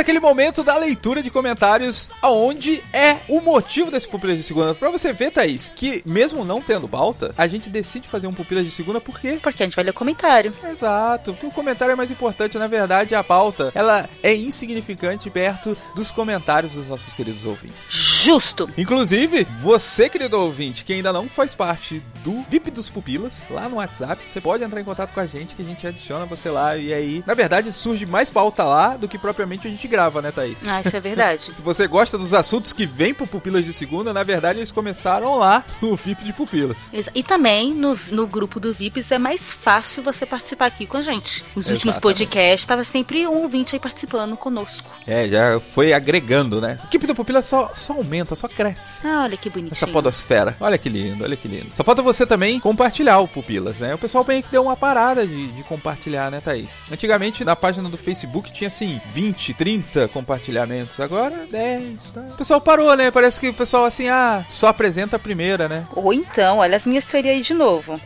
Naquele 0.01 0.19
momento 0.19 0.65
da 0.65 0.79
leitura 0.79 1.23
de 1.23 1.31
comentários, 1.31 2.11
aonde 2.23 2.83
é 2.91 3.19
o 3.29 3.39
motivo 3.39 3.91
desse 3.91 4.09
Pupilas 4.09 4.39
de 4.39 4.43
Segunda. 4.43 4.75
Pra 4.75 4.91
você 4.91 5.13
ver, 5.13 5.31
Thaís, 5.31 5.71
que 5.77 6.03
mesmo 6.07 6.43
não 6.43 6.63
tendo 6.63 6.89
pauta, 6.89 7.35
a 7.37 7.47
gente 7.47 7.69
decide 7.69 8.09
fazer 8.09 8.27
um 8.27 8.33
Pupilas 8.33 8.65
de 8.65 8.71
Segunda 8.71 8.99
por 8.99 9.21
quê? 9.21 9.39
Porque 9.43 9.63
a 9.63 9.67
gente 9.67 9.77
vai 9.77 9.85
ler 9.85 9.91
o 9.91 9.95
comentário. 9.95 10.55
Exato, 10.73 11.35
porque 11.35 11.47
o 11.47 11.51
comentário 11.51 11.93
é 11.93 11.97
mais 11.97 12.11
importante, 12.11 12.57
na 12.57 12.67
verdade, 12.67 13.15
a 13.15 13.23
pauta, 13.23 13.71
ela 13.75 14.09
é 14.23 14.35
insignificante 14.35 15.29
perto 15.29 15.77
dos 15.95 16.11
comentários 16.11 16.73
dos 16.73 16.89
nossos 16.89 17.13
queridos 17.13 17.45
ouvintes. 17.45 17.91
Justo. 17.91 18.71
Inclusive, 18.79 19.45
você, 19.45 20.09
querido 20.09 20.41
ouvinte, 20.41 20.83
que 20.83 20.95
ainda 20.95 21.13
não 21.13 21.29
faz 21.29 21.55
parte 21.55 22.03
do 22.23 22.45
VIP 22.49 22.71
dos 22.71 22.91
Pupilas, 22.91 23.47
lá 23.51 23.69
no 23.69 23.77
WhatsApp. 23.77 24.23
Você 24.27 24.41
pode 24.41 24.63
entrar 24.63 24.81
em 24.81 24.85
contato 24.85 25.13
com 25.13 25.21
a 25.21 25.27
gente, 25.27 25.55
que 25.55 25.63
a 25.63 25.65
gente 25.65 25.87
adiciona 25.87 26.27
você 26.27 26.51
lá. 26.51 26.77
E 26.77 26.93
aí, 26.93 27.25
na 27.27 27.35
verdade, 27.35 27.73
surge 27.73 28.07
mais 28.07 28.31
pauta 28.31 28.65
lá 28.65 28.97
do 28.97 29.09
que 29.09 29.19
propriamente 29.19 29.67
a 29.67 29.71
gente 29.71 29.87
grava, 29.89 30.21
né, 30.23 30.31
Thaís? 30.31 30.67
Ah, 30.67 30.81
isso 30.81 30.97
é 30.97 31.01
verdade. 31.01 31.53
Se 31.57 31.63
você 31.63 31.87
gosta 31.87 32.17
dos 32.19 32.35
assuntos 32.35 32.73
que 32.73 32.87
vêm 32.87 33.15
pro 33.15 33.27
Pupilas 33.27 33.65
de 33.65 33.73
Segunda, 33.73 34.13
na 34.13 34.23
verdade 34.23 34.59
eles 34.59 34.71
começaram 34.71 35.37
lá 35.37 35.65
no 35.81 35.97
VIP 35.97 36.25
de 36.25 36.33
Pupilas. 36.33 36.91
E 37.15 37.23
também 37.23 37.73
no, 37.73 37.99
no 38.11 38.27
grupo 38.27 38.61
do 38.61 38.73
VIPs 38.73 39.11
é 39.11 39.19
mais 39.19 39.53
fácil 39.53 40.03
você 40.03 40.25
participar 40.27 40.67
aqui 40.67 40.87
com 40.87 40.97
a 40.97 41.03
gente. 41.03 41.45
Os 41.55 41.69
últimos 41.69 41.97
Exatamente. 41.97 42.01
podcasts 42.01 42.67
tava 42.67 42.85
sempre 42.85 43.27
um 43.27 43.43
ouvinte 43.43 43.75
aí 43.75 43.81
participando 43.81 44.37
conosco. 44.37 44.97
É, 45.07 45.29
já 45.29 45.61
foi 45.61 45.93
agregando, 45.93 46.61
né? 46.61 46.79
A 46.83 46.87
equipe 46.87 47.07
do 47.07 47.15
Pupilas 47.15 47.47
só, 47.47 47.71
só 47.75 47.95
aumenta, 47.95 48.35
só 48.35 48.49
cresce. 48.49 49.07
Ah, 49.07 49.23
olha 49.25 49.37
que 49.37 49.49
bonitinho. 49.49 49.73
Essa 49.73 49.87
podosfera. 49.87 50.57
Olha 50.61 50.79
que 50.79 50.89
lindo, 50.89 51.25
olha 51.25 51.37
que 51.37 51.49
lindo. 51.49 51.69
Só 51.75 51.83
falta 51.83 52.03
você 52.03 52.10
também 52.27 52.61
compartilhar 52.61 53.19
o 53.19 53.29
Pupilas, 53.29 53.79
né? 53.79 53.95
O 53.95 53.99
pessoal 53.99 54.25
meio 54.27 54.43
que 54.43 54.51
deu 54.51 54.63
uma 54.63 54.77
parada 54.77 55.27
de, 55.27 55.49
de 55.49 55.63
compartilhar, 55.65 56.31
né, 56.31 56.41
Thaís? 56.41 56.83
Antigamente, 56.91 57.45
na 57.45 57.57
página 57.57 57.89
do 57.89 57.97
Facebook 57.97 58.53
tinha, 58.53 58.69
assim, 58.69 59.01
20, 59.07 59.55
30 59.55 60.09
compartilhamentos. 60.09 61.01
Agora, 61.01 61.47
10, 61.51 62.11
tá? 62.11 62.21
O 62.31 62.37
pessoal 62.37 62.61
parou, 62.61 62.95
né? 62.97 63.11
Parece 63.11 63.39
que 63.39 63.49
o 63.49 63.55
pessoal, 63.55 63.85
assim, 63.85 64.09
ah, 64.09 64.45
só 64.49 64.69
apresenta 64.69 65.17
a 65.17 65.19
primeira, 65.19 65.69
né? 65.69 65.87
Ou 65.95 66.13
então, 66.13 66.59
olha 66.59 66.77
as 66.77 66.87
minhas 66.87 67.05
teorias 67.05 67.37
aí 67.37 67.43
de 67.43 67.55
novo. 67.55 68.01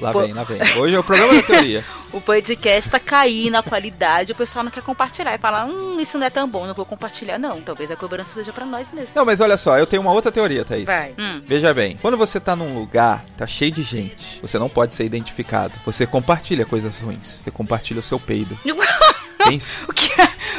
Lá 0.00 0.12
vem, 0.12 0.32
lá 0.32 0.44
vem. 0.44 0.60
Hoje 0.78 0.94
é 0.94 0.98
o 0.98 1.04
programa 1.04 1.34
da 1.34 1.42
teoria. 1.42 1.84
o 2.12 2.20
podcast 2.20 2.90
tá 2.90 2.98
caindo 2.98 3.56
a 3.56 3.62
qualidade, 3.62 4.32
o 4.32 4.34
pessoal 4.34 4.64
não 4.64 4.70
quer 4.70 4.82
compartilhar. 4.82 5.34
E 5.34 5.38
fala, 5.38 5.64
hum, 5.64 6.00
isso 6.00 6.18
não 6.18 6.26
é 6.26 6.30
tão 6.30 6.48
bom, 6.48 6.66
não 6.66 6.74
vou 6.74 6.84
compartilhar, 6.84 7.38
não. 7.38 7.60
Talvez 7.60 7.90
a 7.90 7.96
cobrança 7.96 8.30
seja 8.34 8.52
pra 8.52 8.66
nós 8.66 8.92
mesmo. 8.92 9.14
Não, 9.14 9.24
mas 9.24 9.40
olha 9.40 9.56
só, 9.56 9.78
eu 9.78 9.86
tenho 9.86 10.02
uma 10.02 10.12
outra 10.12 10.30
teoria, 10.30 10.64
Thaís. 10.64 10.84
Vai. 10.84 11.14
Hum. 11.18 11.42
Veja 11.46 11.72
bem, 11.72 11.96
quando 12.00 12.16
você 12.16 12.38
tá 12.38 12.54
num 12.54 12.78
lugar, 12.78 13.24
tá 13.36 13.46
cheio 13.46 13.72
de 13.72 13.82
gente, 13.82 14.40
você 14.40 14.58
não 14.58 14.68
pode 14.68 14.94
ser 14.94 15.04
identificado. 15.04 15.80
Você 15.84 16.06
compartilha 16.06 16.66
coisas 16.66 17.00
ruins. 17.00 17.42
Você 17.44 17.50
compartilha 17.50 18.00
o 18.00 18.02
seu 18.02 18.20
peido. 18.20 18.58
Pense, 19.44 19.84
o 19.88 19.92
que? 19.92 20.08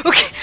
O 0.03 0.11
que? 0.11 0.33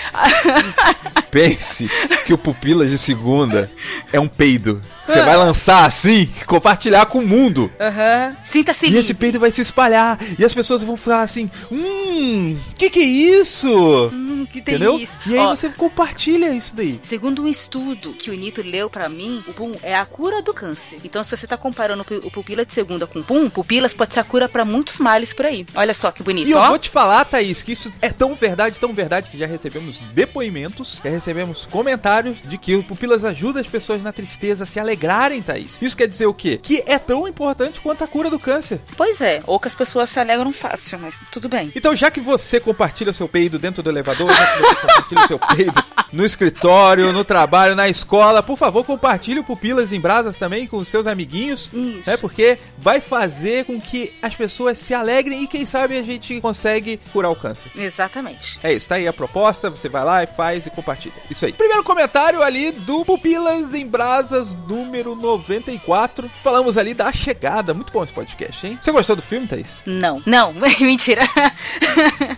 pense 1.31 1.89
que 2.27 2.33
o 2.33 2.39
Pupilas 2.39 2.91
de 2.91 2.99
Segunda 2.99 3.71
é 4.13 4.19
um 4.19 4.29
peido. 4.29 4.83
Você 5.13 5.23
vai 5.23 5.37
lançar 5.37 5.85
assim, 5.85 6.29
compartilhar 6.47 7.07
com 7.07 7.19
o 7.19 7.27
mundo. 7.27 7.71
Aham. 7.81 8.37
Sinta-se 8.45 8.87
E 8.87 8.97
esse 8.97 9.15
peido 9.15 9.39
vai 9.41 9.51
se 9.51 9.61
espalhar. 9.61 10.19
E 10.39 10.45
as 10.45 10.55
pessoas 10.55 10.83
vão 10.83 10.97
falar 10.97 11.23
assim: 11.23 11.51
Hum, 11.71 12.57
que 12.77 12.91
que 12.91 13.01
é 13.01 13.05
isso? 13.05 14.11
Hum, 14.13 14.47
que 14.51 14.59
Entendeu? 14.61 14.95
delícia. 14.95 15.19
E 15.27 15.35
aí 15.39 15.45
Ó, 15.45 15.55
você 15.55 15.69
compartilha 15.71 16.51
isso 16.53 16.75
daí. 16.77 16.99
Segundo 17.03 17.43
um 17.43 17.49
estudo 17.49 18.13
que 18.13 18.31
o 18.31 18.35
Nito 18.35 18.63
leu 18.63 18.89
pra 18.91 19.09
mim, 19.09 19.43
o 19.49 19.53
pum 19.53 19.73
é 19.83 19.95
a 19.97 20.05
cura 20.07 20.43
do 20.43 20.53
câncer. 20.55 20.99
Então, 21.05 21.23
se 21.25 21.37
você 21.37 21.47
tá 21.47 21.57
comparando 21.57 22.03
o 22.03 22.05
pu- 22.05 22.27
o 22.27 22.31
pupila 22.31 22.65
de 22.65 22.73
segunda 22.73 23.07
com 23.07 23.21
o 23.21 23.25
pum, 23.25 23.49
pupilas 23.51 23.95
pode 23.95 24.15
ser 24.15 24.21
a 24.21 24.25
cura 24.25 24.49
pra 24.49 24.65
muitos 24.65 24.99
males 24.99 25.33
por 25.33 25.47
aí. 25.47 25.67
Olha 25.75 25.95
só 25.95 26.11
que 26.11 26.23
bonito, 26.23 26.49
E 26.49 26.53
eu 26.53 26.59
ó. 26.59 26.69
vou 26.69 26.79
te 26.79 26.89
falar, 26.89 27.25
Thaís, 27.25 27.63
que 27.63 27.73
isso 27.73 27.93
é 28.03 28.11
tão 28.11 28.35
verdade, 28.35 28.79
tão 28.79 28.93
verdade, 28.93 29.31
que 29.31 29.39
já 29.39 29.47
recebemos 29.47 30.01
depoimentos, 30.15 31.01
já 31.05 31.11
recebemos 31.11 31.67
comentários 31.67 32.39
de 32.45 32.57
que 32.59 32.75
o 32.77 32.83
Pupilas 32.83 33.25
ajuda 33.25 33.61
as 33.61 33.67
pessoas 33.67 34.03
na 34.03 34.13
tristeza 34.13 34.65
a 34.65 34.67
se 34.67 34.79
alegrarem, 35.01 35.43
Thaís. 35.43 35.79
Isso 35.81 35.97
quer 35.97 36.07
dizer 36.07 36.27
o 36.27 36.35
quê? 36.35 36.59
Que 36.63 36.83
é 36.87 36.99
tão 36.99 37.27
importante 37.27 37.81
quanto 37.81 38.05
a 38.05 38.07
cura 38.07 38.29
do 38.29 38.39
câncer. 38.39 38.81
Pois 38.97 39.21
é, 39.21 39.43
ou 39.47 39.59
que 39.59 39.67
as 39.67 39.75
pessoas 39.75 40.11
se 40.11 40.21
alegram 40.21 40.53
fácil, 40.53 40.99
mas 40.99 41.19
tudo 41.33 41.49
bem. 41.49 41.73
Então, 41.75 41.95
já 41.95 42.11
que 42.11 42.21
você 42.21 42.61
compartilha 42.61 43.11
o 43.11 43.15
seu 43.15 43.29
peido 43.29 43.59
dentro 43.59 43.83
do 43.83 43.91
elevador, 43.91 44.31
já 44.33 44.47
que 44.47 44.59
você 44.59 44.75
compartilha 44.77 45.25
o 45.25 45.27
seu 45.27 45.39
peido 45.39 45.85
no 46.13 46.25
escritório, 46.25 47.13
no 47.13 47.25
trabalho, 47.25 47.75
na 47.75 47.89
escola, 47.89 48.43
por 48.43 48.57
favor, 48.57 48.85
compartilhe 48.85 49.41
o 49.41 49.45
Pupilas 49.45 49.93
em 49.93 50.01
Brasas 50.01 50.39
também 50.39 50.67
com 50.67 50.79
os 50.79 50.89
seus 50.89 51.07
amiguinhos. 51.07 51.71
Isso. 51.73 52.09
É 52.09 52.17
porque 52.17 52.59
vai 52.77 53.01
fazer 53.01 53.65
com 53.65 53.81
que 53.81 54.13
as 54.21 54.35
pessoas 54.35 54.79
se 54.79 54.95
alegrem 54.95 55.45
e 55.45 55.47
quem 55.47 55.65
sabe 55.65 55.99
a 55.99 56.03
gente 56.03 56.41
consegue 56.41 56.99
curar 57.13 57.31
o 57.31 57.37
câncer. 57.37 57.71
Exatamente. 57.77 58.59
É 58.63 58.73
isso, 58.73 58.89
tá 58.89 58.97
aí 58.97 59.07
a 59.07 59.13
proposta, 59.13 59.71
você 59.71 59.89
vai 59.89 60.05
lá 60.05 60.23
e 60.23 60.27
faz 60.27 60.67
e 60.67 60.71
compartilha. 60.71 61.15
Isso 61.31 61.45
aí. 61.45 61.53
Primeiro 61.53 61.85
comentário 61.85 62.43
ali 62.43 62.73
do 62.73 63.05
Pupilas 63.05 63.75
em 63.75 63.87
Brasas, 63.87 64.55
número 64.69 65.15
94. 65.15 66.31
Falamos 66.35 66.77
ali 66.77 66.95
da 66.95 67.13
chegada. 67.13 67.73
Muito 67.75 67.93
bom 67.93 68.03
esse 68.03 68.13
podcast, 68.13 68.67
hein? 68.67 68.79
Você 68.81 68.91
gostou 68.93 69.17
do 69.17 69.23
filme, 69.23 69.47
Thaís? 69.47 69.83
Não, 69.87 70.23
não, 70.27 70.53
mentira. 70.81 71.23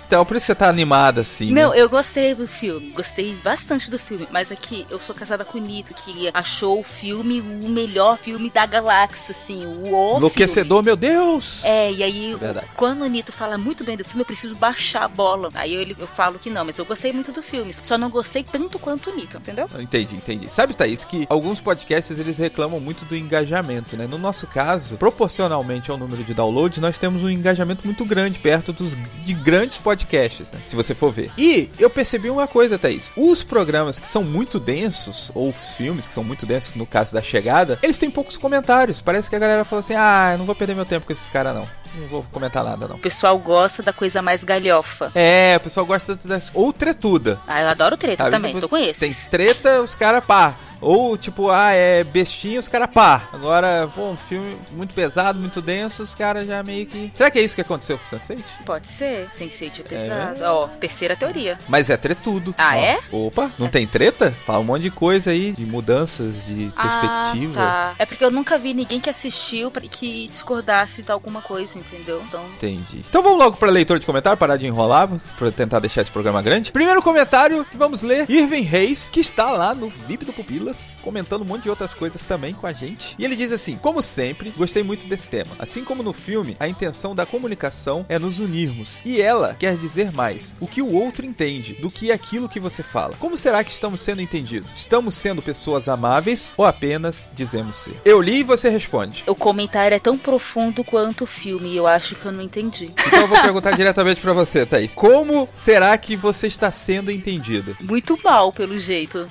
Então, 0.07 0.25
por 0.25 0.37
isso 0.37 0.47
você 0.47 0.55
tá 0.55 0.69
animada 0.69 1.23
assim. 1.23 1.53
Não, 1.53 1.71
né? 1.71 1.81
eu 1.81 1.89
gostei 1.89 2.35
do 2.35 2.47
filme, 2.47 2.91
gostei 2.91 3.35
bastante 3.37 3.62
do 3.91 3.99
filme, 3.99 4.29
mas 4.31 4.53
aqui 4.53 4.87
eu 4.91 5.01
sou 5.01 5.15
casada 5.15 5.45
com 5.45 5.57
o 5.57 5.61
Nito, 5.61 5.95
que 5.95 6.31
achou 6.35 6.81
o 6.81 6.83
filme 6.83 7.41
o 7.41 7.69
melhor 7.69 8.19
filme 8.19 8.51
da 8.51 8.67
galáxia, 8.67 9.35
assim, 9.35 9.65
o 9.65 9.93
o 9.93 10.17
Enlouquecedor, 10.19 10.83
meu 10.83 10.97
Deus! 10.97 11.61
filme. 11.63 11.77
É, 11.77 11.93
e 11.93 12.03
aí, 12.03 12.37
Verdade. 12.39 12.67
quando 12.77 13.03
o 13.03 13.07
Nito 13.07 13.33
fala 13.33 13.57
muito 13.57 13.83
bem 13.85 13.97
do 13.97 14.05
filme, 14.05 14.23
eu 14.23 14.27
preciso 14.27 14.55
baixar 14.55 15.05
a 15.05 15.09
bola. 15.09 15.49
Aí 15.55 15.75
eu, 15.75 15.97
eu 15.99 16.07
falo 16.07 16.39
que 16.39 16.51
não, 16.51 16.65
mas 16.65 16.79
eu 16.79 16.85
gostei 16.85 17.13
muito 17.13 17.33
do 17.33 17.43
filme, 17.43 17.73
só 17.83 17.97
não 17.97 18.11
gostei 18.11 18.45
tanto 18.45 18.79
quanto 18.79 19.11
o 19.11 19.17
Nito, 19.17 19.39
entendeu? 19.39 19.69
Entendi, 19.79 20.17
entendi. 20.17 20.49
Sabe, 20.49 20.75
Thaís, 20.75 21.05
que 21.05 21.27
alguns 21.29 21.61
podcasts 21.61 22.19
eles 22.19 22.39
reclamam 22.39 22.81
muito 22.81 23.05
do 23.05 23.17
engajamento, 23.17 23.97
né? 23.97 24.07
No 24.07 24.19
nosso 24.19 24.47
caso, 24.47 24.97
proporcionalmente 24.97 25.91
ao 25.91 25.97
número 25.97 26.23
de 26.23 26.35
downloads, 26.35 26.79
nós 26.79 26.99
temos 26.99 27.23
um 27.23 27.31
engajamento 27.31 27.87
muito 27.87 28.05
grande 28.05 28.39
perto 28.39 28.73
dos 28.73 28.95
de 29.25 29.35
grandes 29.35 29.79
podcasts, 29.79 30.51
né? 30.51 30.61
Se 30.65 30.77
você 30.77 30.95
for 30.95 31.13
ver. 31.13 31.31
E 31.39 31.71
eu 31.79 31.89
percebi 31.89 32.29
uma 32.29 32.47
coisa, 32.47 32.79
Thaís. 32.79 33.13
Os 33.17 33.43
programas 33.53 34.01
que 34.01 34.09
são 34.09 34.25
muito 34.25 34.59
densos, 34.59 35.31
ou 35.35 35.51
os 35.51 35.75
filmes 35.75 36.09
que 36.09 36.15
são 36.15 36.25
muito 36.25 36.47
densos, 36.47 36.75
no 36.75 36.87
caso 36.87 37.13
da 37.13 37.21
chegada, 37.21 37.79
eles 37.83 37.99
têm 37.99 38.11
poucos 38.11 38.39
comentários. 38.39 39.03
Parece 39.03 39.29
que 39.29 39.37
a 39.37 39.39
galera 39.39 39.63
falou 39.63 39.81
assim: 39.81 39.93
ah, 39.95 40.31
eu 40.33 40.39
não 40.39 40.47
vou 40.47 40.55
perder 40.55 40.75
meu 40.75 40.87
tempo 40.87 41.05
com 41.05 41.13
esses 41.13 41.29
caras, 41.29 41.55
não. 41.55 41.69
Não 41.95 42.09
vou 42.09 42.23
comentar 42.33 42.65
nada, 42.65 42.89
não. 42.89 42.97
O 42.97 43.01
pessoal 43.01 43.39
gosta 43.39 43.83
da 43.83 43.93
coisa 43.93 44.23
mais 44.23 44.43
galhofa. 44.45 45.13
É, 45.15 45.57
o 45.57 45.61
pessoal 45.61 45.85
gosta 45.87 46.17
das. 46.25 46.51
Ou 46.55 46.73
tretuda. 46.73 47.41
Ah, 47.47 47.63
eu 47.63 47.69
adoro 47.69 47.97
treta 47.97 48.25
Sabe? 48.25 48.37
também, 48.37 48.51
Tipo, 48.55 48.61
tô 48.63 48.69
com 48.69 48.77
Tem 48.77 48.89
esses. 48.91 49.27
treta, 49.29 49.83
os 49.83 49.95
caras 49.95 50.25
pá. 50.25 50.55
Ou 50.81 51.17
tipo, 51.17 51.49
ah, 51.49 51.71
é 51.71 52.03
bestinho, 52.03 52.59
os 52.59 52.67
caras 52.67 52.91
pá. 52.93 53.29
Agora, 53.33 53.89
pô, 53.95 54.11
um 54.11 54.17
filme 54.17 54.59
muito 54.73 54.93
pesado, 54.95 55.39
muito 55.39 55.63
denso, 55.63 56.03
os 56.03 56.13
caras 56.13 56.45
já 56.49 56.61
meio 56.65 56.87
que. 56.87 57.09
Será 57.15 57.31
que 57.31 57.39
é 57.39 57.43
isso 57.43 57.55
que 57.55 57.61
aconteceu 57.61 57.97
com 57.97 58.03
o 58.03 58.07
Sunset? 58.07 58.43
Pode 58.67 58.89
ser, 58.89 59.29
Sense8 59.29 59.81
é 59.81 59.83
pesado. 59.85 60.41
Ó, 60.43 60.67
terceira 60.81 61.15
teoria. 61.15 61.57
Mas 61.69 61.89
é 61.89 61.97
tretudo. 61.97 62.53
Ah, 62.59 62.73
Ó, 62.75 62.79
é? 62.79 62.99
Opa, 63.13 63.53
não 63.61 63.69
tem 63.69 63.87
treta? 63.87 64.35
Fala 64.45 64.59
um 64.59 64.65
monte 64.65 64.83
de 64.83 64.91
coisa 64.91 65.31
aí, 65.31 65.53
de 65.53 65.65
mudanças 65.65 66.47
de 66.47 66.73
perspectiva. 66.77 67.61
Ah, 67.61 67.93
tá. 67.93 67.95
É 68.01 68.05
porque 68.05 68.25
eu 68.25 68.31
nunca 68.33 68.59
vi 68.59 68.75
ninguém 68.75 68.99
que 68.99 69.09
assistiu 69.11 69.71
que 69.71 70.27
discordasse 70.27 71.03
de 71.03 71.13
alguma 71.13 71.41
coisa, 71.43 71.79
entendeu? 71.83 72.23
Então, 72.27 72.47
Entendi. 72.53 73.05
Então 73.09 73.23
vamos 73.23 73.39
logo 73.39 73.57
pra 73.57 73.71
leitura 73.71 73.99
de 73.99 74.07
comentário, 74.07 74.39
parar 74.39 74.57
de 74.57 74.67
enrolar, 74.67 75.09
pra 75.37 75.47
eu 75.49 75.53
tentar 75.53 75.81
deixar 75.81 76.03
esse 76.03 76.11
programa 76.11 76.43
grande. 76.43 76.73
Primeiro 76.73 77.03
comentário 77.03 77.65
que 77.65 77.77
vamos 77.77 78.03
ler, 78.03 78.29
Irving 78.31 78.63
Reis, 78.63 79.09
que 79.11 79.21
está 79.21 79.51
lá 79.51 79.75
no 79.75 79.89
VIP 79.89 80.25
do 80.25 80.33
Pupilas, 80.33 80.99
comentando 81.03 81.43
um 81.43 81.47
monte 81.47 81.65
de 81.65 81.71
outras 81.71 81.95
coisas 81.95 82.25
também 82.25 82.53
com 82.53 82.67
a 82.67 82.73
gente. 82.73 83.15
E 83.19 83.25
ele 83.25 83.37
diz 83.37 83.53
assim: 83.53 83.77
Como 83.77 84.03
sempre, 84.03 84.51
gostei 84.57 84.83
muito 84.83 85.07
desse 85.07 85.29
tema. 85.29 85.55
Assim 85.59 85.85
como 85.85 86.03
no 86.03 86.13
filme, 86.13 86.57
a 86.59 86.69
intenção 86.69 87.15
da 87.15 87.27
comunicação 87.27 88.05
é 88.09 88.19
nos 88.19 88.39
unirmos. 88.39 89.01
E 89.05 89.21
ela 89.21 89.55
quer 89.55 89.77
dizer 89.77 90.13
mais 90.13 90.57
o 90.61 90.67
que 90.67 90.83
o 90.83 90.93
outro 90.93 91.25
entende 91.27 91.75
do 91.75 91.91
que 91.91 92.13
aquilo 92.13 92.49
que 92.49 92.61
você 92.61 92.83
fala. 92.83 93.17
Como 93.19 93.37
será 93.37 93.63
que 93.65 93.71
estamos 93.73 94.01
sendo 94.01 94.23
entendidos? 94.23 94.73
Estamos 94.77 95.15
sendo 95.15 95.43
pessoas 95.43 95.89
amáveis 95.89 96.55
ou 96.57 96.65
apenas 96.65 97.31
dizemos 97.35 97.77
ser? 97.77 97.95
Eu 98.05 98.21
li 98.21 98.41
e 98.41 98.43
você 98.43 98.69
responde. 98.69 99.25
o 99.27 99.35
comentário 99.35 99.95
é 99.95 99.99
tão 99.99 100.17
profundo 100.17 100.85
quanto 100.85 101.25
o 101.25 101.27
filme 101.27 101.72
e 101.73 101.77
eu 101.77 101.87
acho 101.87 102.15
que 102.15 102.27
eu 102.27 102.33
não 102.33 102.43
entendi. 102.43 102.93
Então 103.07 103.21
eu 103.21 103.27
vou 103.27 103.41
perguntar 103.41 103.73
diretamente 103.73 104.21
pra 104.21 104.35
você, 104.35 104.67
Thaís. 104.67 104.93
Como 104.95 105.49
será 105.53 105.97
que 105.97 106.15
você 106.15 106.47
está 106.47 106.71
sendo 106.71 107.11
entendido? 107.11 107.75
Muito 107.81 108.19
mal, 108.23 108.53
pelo 108.53 108.79
jeito. 108.79 109.27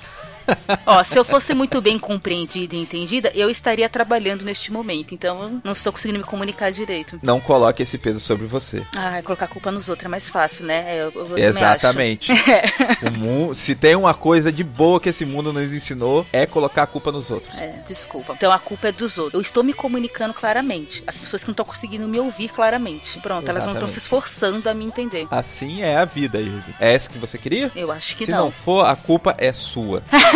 Ó, 0.86 1.02
se 1.04 1.18
eu 1.18 1.24
fosse 1.24 1.54
muito 1.54 1.80
bem 1.80 1.98
compreendida 1.98 2.74
e 2.74 2.78
entendida, 2.78 3.30
eu 3.34 3.48
estaria 3.50 3.88
trabalhando 3.88 4.44
neste 4.44 4.72
momento. 4.72 5.14
Então, 5.14 5.42
eu 5.42 5.60
não 5.64 5.72
estou 5.72 5.92
conseguindo 5.92 6.18
me 6.18 6.24
comunicar 6.24 6.70
direito. 6.70 7.18
Não 7.22 7.40
coloque 7.40 7.82
esse 7.82 7.98
peso 7.98 8.20
sobre 8.20 8.46
você. 8.46 8.82
Ah, 8.96 9.20
colocar 9.22 9.44
a 9.46 9.48
culpa 9.48 9.70
nos 9.70 9.88
outros 9.88 10.06
é 10.06 10.08
mais 10.08 10.28
fácil, 10.28 10.64
né? 10.66 11.00
Eu, 11.02 11.12
eu 11.12 11.38
Exatamente. 11.38 12.32
mu- 13.16 13.54
se 13.54 13.74
tem 13.74 13.94
uma 13.96 14.14
coisa 14.14 14.50
de 14.52 14.64
boa 14.64 15.00
que 15.00 15.08
esse 15.08 15.24
mundo 15.24 15.52
nos 15.52 15.72
ensinou, 15.74 16.26
é 16.32 16.46
colocar 16.46 16.82
a 16.84 16.86
culpa 16.86 17.12
nos 17.12 17.30
outros. 17.30 17.58
É, 17.60 17.80
desculpa. 17.86 18.34
Então 18.36 18.52
a 18.52 18.58
culpa 18.58 18.88
é 18.88 18.92
dos 18.92 19.18
outros. 19.18 19.34
Eu 19.34 19.40
estou 19.40 19.62
me 19.62 19.72
comunicando 19.72 20.34
claramente. 20.34 21.02
As 21.06 21.16
pessoas 21.16 21.42
que 21.42 21.48
não 21.48 21.52
estão 21.52 21.64
conseguindo 21.64 22.06
me 22.08 22.18
ouvir 22.18 22.48
claramente. 22.48 23.18
Pronto, 23.20 23.48
elas 23.48 23.64
não 23.66 23.72
estão 23.74 23.88
Exatamente. 23.88 23.92
se 23.92 23.98
esforçando 23.98 24.68
a 24.68 24.74
me 24.74 24.84
entender. 24.84 25.26
Assim 25.30 25.82
é 25.82 25.96
a 25.96 26.04
vida, 26.04 26.38
Irving. 26.40 26.74
É 26.80 26.94
essa 26.94 27.08
que 27.10 27.18
você 27.18 27.38
queria? 27.38 27.70
Eu 27.74 27.90
acho 27.92 28.16
que 28.16 28.24
Se 28.26 28.30
não. 28.30 28.44
não. 28.46 28.50
for, 28.50 28.84
a 28.86 28.94
culpa 28.96 29.34
é 29.38 29.52
sua. 29.52 30.02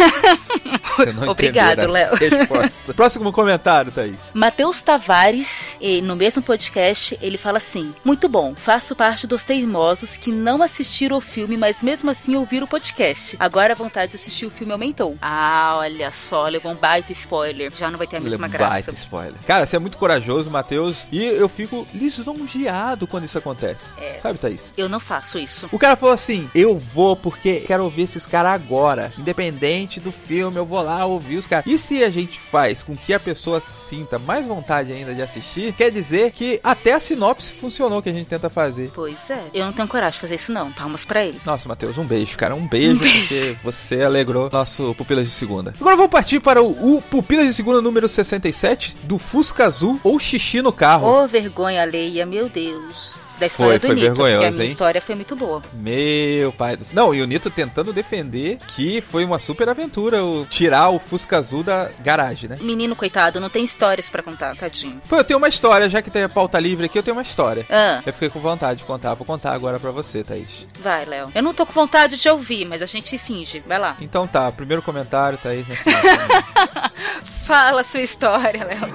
Você 0.82 1.12
não 1.12 1.28
Obrigado, 1.30 1.90
Léo. 1.90 2.14
Resposta. 2.14 2.92
Próximo 2.94 3.32
comentário, 3.32 3.92
Thaís. 3.92 4.16
Matheus 4.34 4.82
Tavares, 4.82 5.76
e 5.80 6.00
no 6.00 6.16
mesmo 6.16 6.42
podcast, 6.42 7.18
ele 7.20 7.38
fala 7.38 7.58
assim: 7.58 7.94
Muito 8.04 8.28
bom, 8.28 8.54
faço 8.54 8.94
parte 8.94 9.26
dos 9.26 9.44
teimosos 9.44 10.16
que 10.16 10.30
não 10.32 10.62
assistiram 10.62 11.16
o 11.16 11.20
filme, 11.20 11.56
mas 11.56 11.82
mesmo 11.82 12.10
assim 12.10 12.36
ouviram 12.36 12.66
o 12.66 12.68
podcast. 12.68 13.36
Agora 13.38 13.72
a 13.72 13.76
vontade 13.76 14.12
de 14.12 14.16
assistir 14.16 14.46
o 14.46 14.50
filme 14.50 14.72
aumentou. 14.72 15.16
Ah, 15.20 15.76
olha 15.78 16.10
só, 16.12 16.46
levou 16.48 16.72
um 16.72 16.76
baita 16.76 17.12
spoiler. 17.12 17.72
Já 17.74 17.90
não 17.90 17.98
vai 17.98 18.06
ter 18.06 18.16
a 18.16 18.20
mesma 18.20 18.46
é 18.46 18.48
graça. 18.48 18.70
baita 18.70 18.94
spoiler. 18.94 19.34
Cara, 19.46 19.66
você 19.66 19.76
é 19.76 19.78
muito 19.78 19.98
corajoso, 19.98 20.50
Matheus, 20.50 21.06
e 21.10 21.22
eu 21.22 21.48
fico 21.48 21.86
lisonjeado 21.92 23.06
quando 23.06 23.24
isso 23.24 23.38
acontece. 23.38 23.94
É. 23.98 24.20
Sabe, 24.20 24.38
Thaís? 24.38 24.72
Eu 24.76 24.88
não 24.88 25.00
faço 25.00 25.38
isso. 25.38 25.68
O 25.72 25.78
cara 25.78 25.96
falou 25.96 26.14
assim: 26.14 26.50
Eu 26.54 26.78
vou 26.78 27.16
porque 27.16 27.60
quero 27.60 27.84
ouvir 27.84 28.02
esses 28.02 28.26
caras 28.26 28.52
agora. 28.52 29.12
Independente 29.18 29.85
do 30.00 30.10
filme, 30.10 30.56
eu 30.58 30.66
vou 30.66 30.82
lá 30.82 31.04
ouvir 31.06 31.36
os 31.36 31.46
caras. 31.46 31.66
E 31.70 31.78
se 31.78 32.02
a 32.02 32.10
gente 32.10 32.38
faz 32.40 32.82
com 32.82 32.96
que 32.96 33.14
a 33.14 33.20
pessoa 33.20 33.60
sinta 33.60 34.18
mais 34.18 34.44
vontade 34.44 34.92
ainda 34.92 35.14
de 35.14 35.22
assistir, 35.22 35.72
quer 35.72 35.90
dizer 35.90 36.32
que 36.32 36.60
até 36.62 36.92
a 36.94 37.00
sinopse 37.00 37.52
funcionou 37.52 38.02
que 38.02 38.08
a 38.08 38.12
gente 38.12 38.28
tenta 38.28 38.50
fazer. 38.50 38.90
Pois 38.94 39.30
é. 39.30 39.44
Eu 39.54 39.64
não 39.66 39.72
tenho 39.72 39.86
coragem 39.88 40.12
de 40.16 40.20
fazer 40.20 40.34
isso, 40.34 40.52
não. 40.52 40.72
Palmas 40.72 41.04
pra 41.04 41.24
ele. 41.24 41.40
Nossa, 41.46 41.68
Matheus, 41.68 41.96
um 41.96 42.04
beijo, 42.04 42.36
cara. 42.36 42.54
Um 42.54 42.66
beijo, 42.66 42.96
Um 43.00 43.04
beijo. 43.04 43.28
porque 43.54 43.56
você 43.62 44.02
alegrou 44.02 44.50
nosso 44.52 44.94
Pupilas 44.96 45.24
de 45.24 45.30
Segunda. 45.30 45.74
Agora 45.80 45.96
vamos 45.96 46.10
partir 46.10 46.40
para 46.40 46.62
o, 46.62 46.96
o 46.96 47.02
Pupilas 47.02 47.46
de 47.46 47.54
Segunda 47.54 47.80
número 47.80 48.08
67 48.08 48.96
do 49.04 49.18
Fusca 49.18 49.64
Azul 49.66 50.00
ou 50.02 50.18
Xixi 50.18 50.60
no 50.62 50.72
Carro. 50.72 51.06
Ô, 51.06 51.28
vergonha 51.28 51.82
alheia, 51.82 52.26
meu 52.26 52.48
Deus. 52.48 53.18
Da 53.38 53.46
história 53.46 53.78
Foi, 53.78 53.78
do 53.78 53.86
foi 53.86 53.94
Nito, 53.96 54.06
porque 54.14 54.20
a 54.22 54.24
vergonhoso, 54.24 54.52
minha 54.56 54.64
hein? 54.64 54.70
história 54.70 55.02
foi 55.02 55.14
muito 55.14 55.36
boa. 55.36 55.62
Meu 55.74 56.52
pai 56.52 56.76
do 56.76 56.84
céu. 56.84 56.94
Não, 56.96 57.14
e 57.14 57.20
o 57.20 57.26
Nito 57.26 57.50
tentando 57.50 57.92
defender 57.92 58.56
que 58.68 59.00
foi 59.02 59.24
uma 59.24 59.38
super 59.38 59.68
aventura 59.68 60.24
o 60.24 60.46
tirar 60.46 60.88
o 60.88 60.98
Fusca 60.98 61.36
Azul 61.36 61.62
da 61.62 61.90
garagem, 62.02 62.48
né? 62.48 62.56
Menino, 62.60 62.96
coitado, 62.96 63.38
não 63.38 63.50
tem 63.50 63.62
histórias 63.64 64.08
pra 64.08 64.22
contar, 64.22 64.56
tadinho. 64.56 65.00
Pô, 65.08 65.16
eu 65.16 65.24
tenho 65.24 65.38
uma 65.38 65.48
história, 65.48 65.88
já 65.90 66.00
que 66.00 66.10
tem 66.10 66.22
a 66.22 66.28
pauta 66.28 66.58
livre 66.58 66.86
aqui, 66.86 66.98
eu 66.98 67.02
tenho 67.02 67.16
uma 67.16 67.22
história. 67.22 67.66
Ah, 67.68 68.00
Eu 68.06 68.12
fiquei 68.12 68.30
com 68.30 68.40
vontade 68.40 68.78
de 68.78 68.84
contar, 68.84 69.12
vou 69.14 69.26
contar 69.26 69.52
agora 69.52 69.78
pra 69.78 69.90
você, 69.90 70.24
Thaís. 70.24 70.66
vai, 70.80 71.04
Léo. 71.04 71.30
Eu 71.34 71.42
não 71.42 71.52
tô 71.52 71.66
com 71.66 71.72
vontade 71.72 72.16
de 72.16 72.28
ouvir, 72.28 72.64
mas 72.64 72.80
a 72.80 72.86
gente 72.86 73.18
finge. 73.18 73.62
Vai 73.66 73.78
lá. 73.78 73.96
Então 74.00 74.26
tá, 74.26 74.50
primeiro 74.50 74.80
comentário, 74.82 75.36
Thaís. 75.38 75.66
Fala 77.46 77.82
a 77.82 77.84
sua 77.84 78.00
história, 78.00 78.64
Léo. 78.64 78.94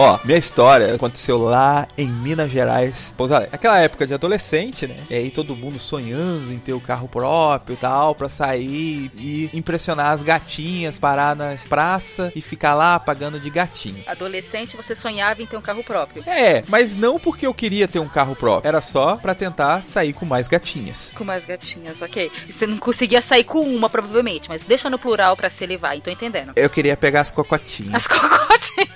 Ó, 0.00 0.16
minha 0.22 0.38
história 0.38 0.94
aconteceu 0.94 1.38
lá 1.38 1.88
em 1.98 2.06
Minas 2.06 2.48
Gerais. 2.48 3.12
Pouso 3.16 3.34
Alegre. 3.34 3.52
Aquela 3.52 3.80
época 3.80 4.06
de 4.06 4.14
adolescente, 4.14 4.86
né? 4.86 4.96
E 5.10 5.14
aí 5.16 5.28
todo 5.28 5.56
mundo 5.56 5.76
sonhando 5.76 6.52
em 6.52 6.58
ter 6.60 6.72
o 6.72 6.80
carro 6.80 7.08
próprio 7.08 7.74
e 7.74 7.76
tal, 7.76 8.14
pra 8.14 8.28
sair 8.28 9.10
e 9.18 9.50
impressionar 9.52 10.12
as 10.12 10.22
gatinhas, 10.22 10.98
parar 10.98 11.34
na 11.34 11.56
praça 11.68 12.32
e 12.36 12.40
ficar 12.40 12.74
lá 12.74 13.00
pagando 13.00 13.40
de 13.40 13.50
gatinho. 13.50 14.04
Adolescente, 14.06 14.76
você 14.76 14.94
sonhava 14.94 15.42
em 15.42 15.46
ter 15.46 15.56
um 15.56 15.60
carro 15.60 15.82
próprio. 15.82 16.22
É, 16.28 16.62
mas 16.68 16.94
não 16.94 17.18
porque 17.18 17.44
eu 17.44 17.52
queria 17.52 17.88
ter 17.88 17.98
um 17.98 18.08
carro 18.08 18.36
próprio. 18.36 18.68
Era 18.68 18.80
só 18.80 19.16
pra 19.16 19.34
tentar 19.34 19.82
sair 19.82 20.12
com 20.12 20.24
mais 20.24 20.46
gatinhas. 20.46 21.12
Com 21.16 21.24
mais 21.24 21.44
gatinhas, 21.44 22.00
ok. 22.00 22.30
E 22.48 22.52
você 22.52 22.68
não 22.68 22.78
conseguia 22.78 23.20
sair 23.20 23.42
com 23.42 23.62
uma, 23.62 23.90
provavelmente, 23.90 24.48
mas 24.48 24.62
deixa 24.62 24.88
no 24.88 24.96
plural 24.96 25.36
pra 25.36 25.50
se 25.50 25.64
elevar, 25.64 25.96
então 25.96 26.12
entendendo. 26.12 26.52
Eu 26.54 26.70
queria 26.70 26.96
pegar 26.96 27.22
as 27.22 27.32
cocotinhas. 27.32 27.94
As 27.94 28.06
cocotinhas. 28.06 28.88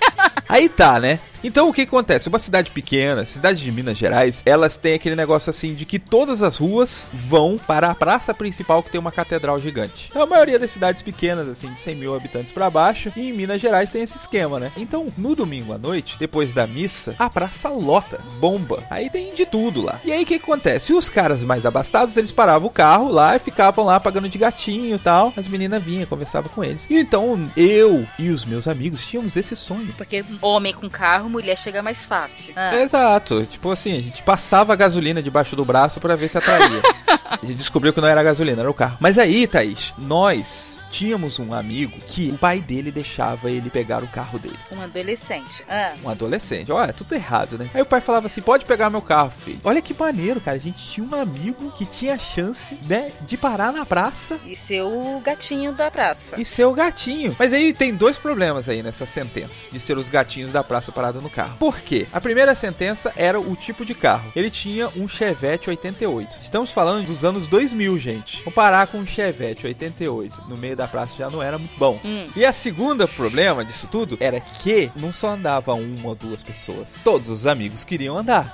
Aí 0.47 0.69
tá, 0.69 0.92
né? 0.99 1.19
Então 1.43 1.69
o 1.69 1.73
que 1.73 1.81
acontece? 1.81 2.29
Uma 2.29 2.39
cidade 2.39 2.71
pequena, 2.71 3.25
cidade 3.25 3.63
de 3.63 3.71
Minas 3.71 3.97
Gerais, 3.97 4.41
elas 4.45 4.77
têm 4.77 4.93
aquele 4.93 5.15
negócio 5.15 5.49
assim 5.49 5.67
de 5.67 5.85
que 5.85 5.99
todas 5.99 6.41
as 6.41 6.57
ruas 6.57 7.09
vão 7.13 7.57
para 7.57 7.89
a 7.89 7.95
praça 7.95 8.33
principal 8.33 8.83
que 8.83 8.91
tem 8.91 8.99
uma 8.99 9.11
catedral 9.11 9.59
gigante. 9.59 10.07
Então, 10.09 10.21
a 10.21 10.27
maioria 10.27 10.59
das 10.59 10.71
cidades 10.71 11.01
pequenas, 11.01 11.47
assim, 11.47 11.71
de 11.71 11.79
100 11.79 11.95
mil 11.95 12.15
habitantes 12.15 12.51
pra 12.51 12.69
baixo, 12.69 13.11
e 13.15 13.29
em 13.29 13.33
Minas 13.33 13.61
Gerais 13.61 13.89
tem 13.89 14.01
esse 14.01 14.17
esquema, 14.17 14.59
né? 14.59 14.71
Então, 14.77 15.11
no 15.17 15.35
domingo 15.35 15.73
à 15.73 15.77
noite, 15.77 16.17
depois 16.19 16.53
da 16.53 16.67
missa, 16.67 17.15
a 17.19 17.29
praça 17.29 17.69
lota, 17.69 18.19
bomba. 18.39 18.83
Aí 18.89 19.09
tem 19.09 19.33
de 19.33 19.45
tudo 19.45 19.81
lá. 19.81 19.99
E 20.03 20.11
aí 20.11 20.23
o 20.23 20.25
que 20.25 20.35
acontece? 20.35 20.93
Os 20.93 21.09
caras 21.09 21.43
mais 21.43 21.65
abastados, 21.65 22.17
eles 22.17 22.31
paravam 22.31 22.67
o 22.67 22.71
carro 22.71 23.09
lá 23.09 23.35
e 23.35 23.39
ficavam 23.39 23.85
lá 23.85 23.99
pagando 23.99 24.29
de 24.29 24.37
gatinho 24.37 24.95
e 24.95 24.99
tal. 24.99 25.33
As 25.35 25.47
meninas 25.47 25.83
vinham, 25.83 26.05
conversavam 26.05 26.51
com 26.53 26.63
eles. 26.63 26.87
E 26.89 26.97
então 26.97 27.51
eu 27.55 28.07
e 28.17 28.29
os 28.29 28.45
meus 28.45 28.67
amigos 28.67 29.05
tínhamos 29.05 29.35
esse 29.35 29.55
sonho. 29.55 29.93
Porque 29.97 30.23
homem 30.41 30.73
com 30.73 30.82
carro, 30.89 31.29
mulher 31.29 31.57
chega 31.57 31.81
mais 31.81 32.05
fácil. 32.05 32.53
Ah, 32.55 32.75
Exato. 32.75 33.45
Tipo 33.45 33.71
assim, 33.71 33.97
a 33.97 34.01
gente 34.01 34.23
passava 34.23 34.73
a 34.73 34.75
gasolina 34.75 35.21
debaixo 35.21 35.55
do 35.55 35.65
braço 35.65 35.99
pra 35.99 36.15
ver 36.15 36.29
se 36.29 36.37
atraía. 36.37 36.81
a 37.29 37.39
gente 37.45 37.55
descobriu 37.55 37.93
que 37.93 38.01
não 38.01 38.07
era 38.07 38.21
a 38.21 38.23
gasolina, 38.23 38.61
era 38.61 38.69
o 38.69 38.73
carro. 38.73 38.97
Mas 38.99 39.17
aí, 39.17 39.47
Thaís, 39.47 39.93
nós 39.97 40.87
tínhamos 40.91 41.39
um 41.39 41.53
amigo 41.53 41.97
que 42.05 42.29
o 42.31 42.37
pai 42.37 42.61
dele 42.61 42.91
deixava 42.91 43.49
ele 43.49 43.69
pegar 43.69 44.03
o 44.03 44.07
carro 44.07 44.37
dele. 44.39 44.57
um 44.71 44.81
adolescente. 44.81 45.63
Ah, 45.69 45.93
Um 46.03 46.09
adolescente. 46.09 46.71
Olha, 46.71 46.89
é 46.89 46.93
tudo 46.93 47.13
errado, 47.13 47.57
né? 47.57 47.69
Aí 47.73 47.81
o 47.81 47.85
pai 47.85 48.01
falava 48.01 48.27
assim: 48.27 48.41
pode 48.41 48.65
pegar 48.65 48.89
meu 48.89 49.01
carro, 49.01 49.29
filho. 49.29 49.59
Olha 49.63 49.81
que 49.81 49.93
maneiro, 49.93 50.39
cara. 50.41 50.57
A 50.57 50.59
gente 50.59 50.83
tinha 50.83 51.05
um 51.05 51.15
amigo 51.15 51.71
que 51.71 51.85
tinha 51.85 52.13
a 52.15 52.17
chance, 52.17 52.77
né, 52.87 53.11
de 53.21 53.37
parar 53.37 53.71
na 53.71 53.85
praça 53.85 54.39
e 54.45 54.55
ser 54.55 54.81
o 54.83 55.19
gatinho 55.23 55.73
da 55.73 55.89
praça. 55.91 56.39
e 56.39 56.45
ser 56.45 56.65
o 56.65 56.73
gatinho. 56.73 57.35
Mas 57.39 57.53
aí 57.53 57.73
tem 57.73 57.93
dois 57.95 58.17
problemas 58.17 58.69
aí 58.69 58.81
nessa 58.83 59.05
sentença 59.05 59.69
de 59.71 59.79
ser 59.79 59.97
os 59.97 60.07
gatinhos 60.09 60.51
da 60.53 60.62
praça 60.63 60.91
parado 60.91 61.21
no 61.21 61.29
carro. 61.29 61.57
Por 61.57 61.81
quê? 61.81 62.07
A 62.11 62.21
primeira 62.21 62.55
sentença 62.55 63.13
era 63.15 63.39
o 63.39 63.55
tipo 63.55 63.85
de 63.85 63.93
carro. 63.93 64.31
Ele 64.35 64.49
tinha 64.49 64.89
um 64.95 65.07
Chevette 65.07 65.69
88. 65.69 66.39
Estamos 66.41 66.71
falando 66.71 67.05
dos 67.05 67.23
anos 67.23 67.47
2000, 67.47 67.97
gente. 67.99 68.43
Comparar 68.43 68.87
com 68.87 68.97
um 68.97 69.05
Chevette 69.05 69.65
88 69.65 70.43
no 70.47 70.57
meio 70.57 70.75
da 70.75 70.87
praça 70.87 71.15
já 71.17 71.29
não 71.29 71.41
era 71.41 71.57
muito 71.57 71.77
bom. 71.77 71.99
Hum. 72.03 72.29
E 72.35 72.45
a 72.45 72.53
segunda 72.53 73.07
problema 73.07 73.63
disso 73.63 73.87
tudo 73.91 74.17
era 74.19 74.39
que 74.39 74.91
não 74.95 75.11
só 75.13 75.29
andava 75.29 75.73
uma 75.73 76.09
ou 76.09 76.15
duas 76.15 76.43
pessoas. 76.43 77.01
Todos 77.03 77.29
os 77.29 77.45
amigos 77.45 77.83
queriam 77.83 78.17
andar. 78.17 78.53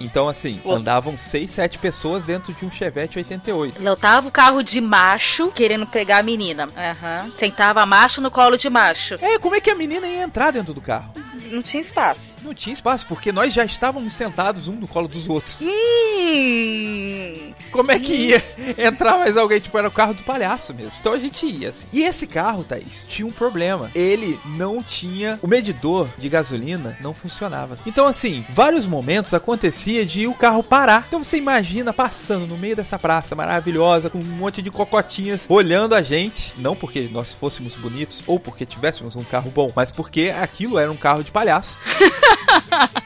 Então, 0.00 0.28
assim, 0.28 0.60
Pô. 0.62 0.74
andavam 0.74 1.16
seis, 1.16 1.50
sete 1.50 1.78
pessoas 1.78 2.24
dentro 2.24 2.52
de 2.52 2.64
um 2.64 2.70
Chevette 2.70 3.18
88. 3.18 3.82
Léo 3.82 3.96
tava 3.96 4.28
o 4.28 4.32
carro 4.32 4.62
de 4.62 4.80
macho 4.80 5.50
querendo 5.52 5.86
pegar 5.86 6.18
a 6.18 6.22
menina. 6.22 6.68
Aham. 6.76 7.32
Sentava 7.34 7.84
macho 7.86 8.20
no 8.20 8.30
colo 8.30 8.56
de 8.56 8.68
macho. 8.70 9.16
É, 9.20 9.38
como 9.38 9.54
é 9.54 9.60
que 9.60 9.70
a 9.70 9.74
menina 9.74 10.06
ia 10.06 10.22
entrar 10.22 10.50
dentro 10.50 10.72
do 10.74 10.80
carro? 10.80 11.12
Não 11.50 11.62
tinha 11.62 11.80
espaço. 11.80 12.38
Não 12.42 12.52
tinha 12.52 12.74
espaço, 12.74 13.06
porque 13.06 13.32
nós 13.32 13.52
já 13.52 13.64
estávamos 13.64 14.12
sentados 14.14 14.68
um 14.68 14.74
no 14.74 14.86
colo 14.86 15.08
dos 15.08 15.28
outros. 15.28 15.56
Hum. 15.60 17.52
Como 17.70 17.90
é 17.90 17.98
que 17.98 18.12
ia 18.12 18.42
entrar 18.76 19.18
mais 19.18 19.36
alguém? 19.36 19.60
Tipo, 19.60 19.78
era 19.78 19.88
o 19.88 19.92
carro 19.92 20.14
do 20.14 20.24
palhaço 20.24 20.74
mesmo. 20.74 20.92
Então 21.00 21.12
a 21.12 21.18
gente 21.18 21.46
ia 21.46 21.68
assim. 21.70 21.86
E 21.92 22.02
esse 22.02 22.26
carro, 22.26 22.64
Thaís, 22.64 23.06
tinha 23.08 23.26
um 23.26 23.32
problema. 23.32 23.90
Ele 23.94 24.38
não 24.44 24.82
tinha. 24.82 25.38
O 25.42 25.46
medidor 25.46 26.08
de 26.18 26.28
gasolina 26.28 26.96
não 27.00 27.14
funcionava. 27.14 27.78
Então, 27.86 28.06
assim, 28.06 28.44
vários 28.50 28.86
momentos 28.86 29.32
acontecia 29.34 29.87
de 29.88 30.26
o 30.26 30.34
carro 30.34 30.62
parar. 30.62 31.04
Então 31.08 31.22
você 31.24 31.38
imagina 31.38 31.92
passando 31.94 32.46
no 32.46 32.58
meio 32.58 32.76
dessa 32.76 32.98
praça 32.98 33.34
maravilhosa, 33.34 34.10
com 34.10 34.18
um 34.18 34.22
monte 34.22 34.60
de 34.60 34.70
cocotinhas 34.70 35.46
olhando 35.48 35.94
a 35.94 36.02
gente. 36.02 36.54
Não 36.58 36.76
porque 36.76 37.08
nós 37.10 37.32
fôssemos 37.32 37.74
bonitos 37.74 38.22
ou 38.26 38.38
porque 38.38 38.66
tivéssemos 38.66 39.16
um 39.16 39.24
carro 39.24 39.50
bom, 39.50 39.72
mas 39.74 39.90
porque 39.90 40.32
aquilo 40.36 40.78
era 40.78 40.92
um 40.92 40.96
carro 40.96 41.24
de 41.24 41.30
palhaço. 41.32 41.78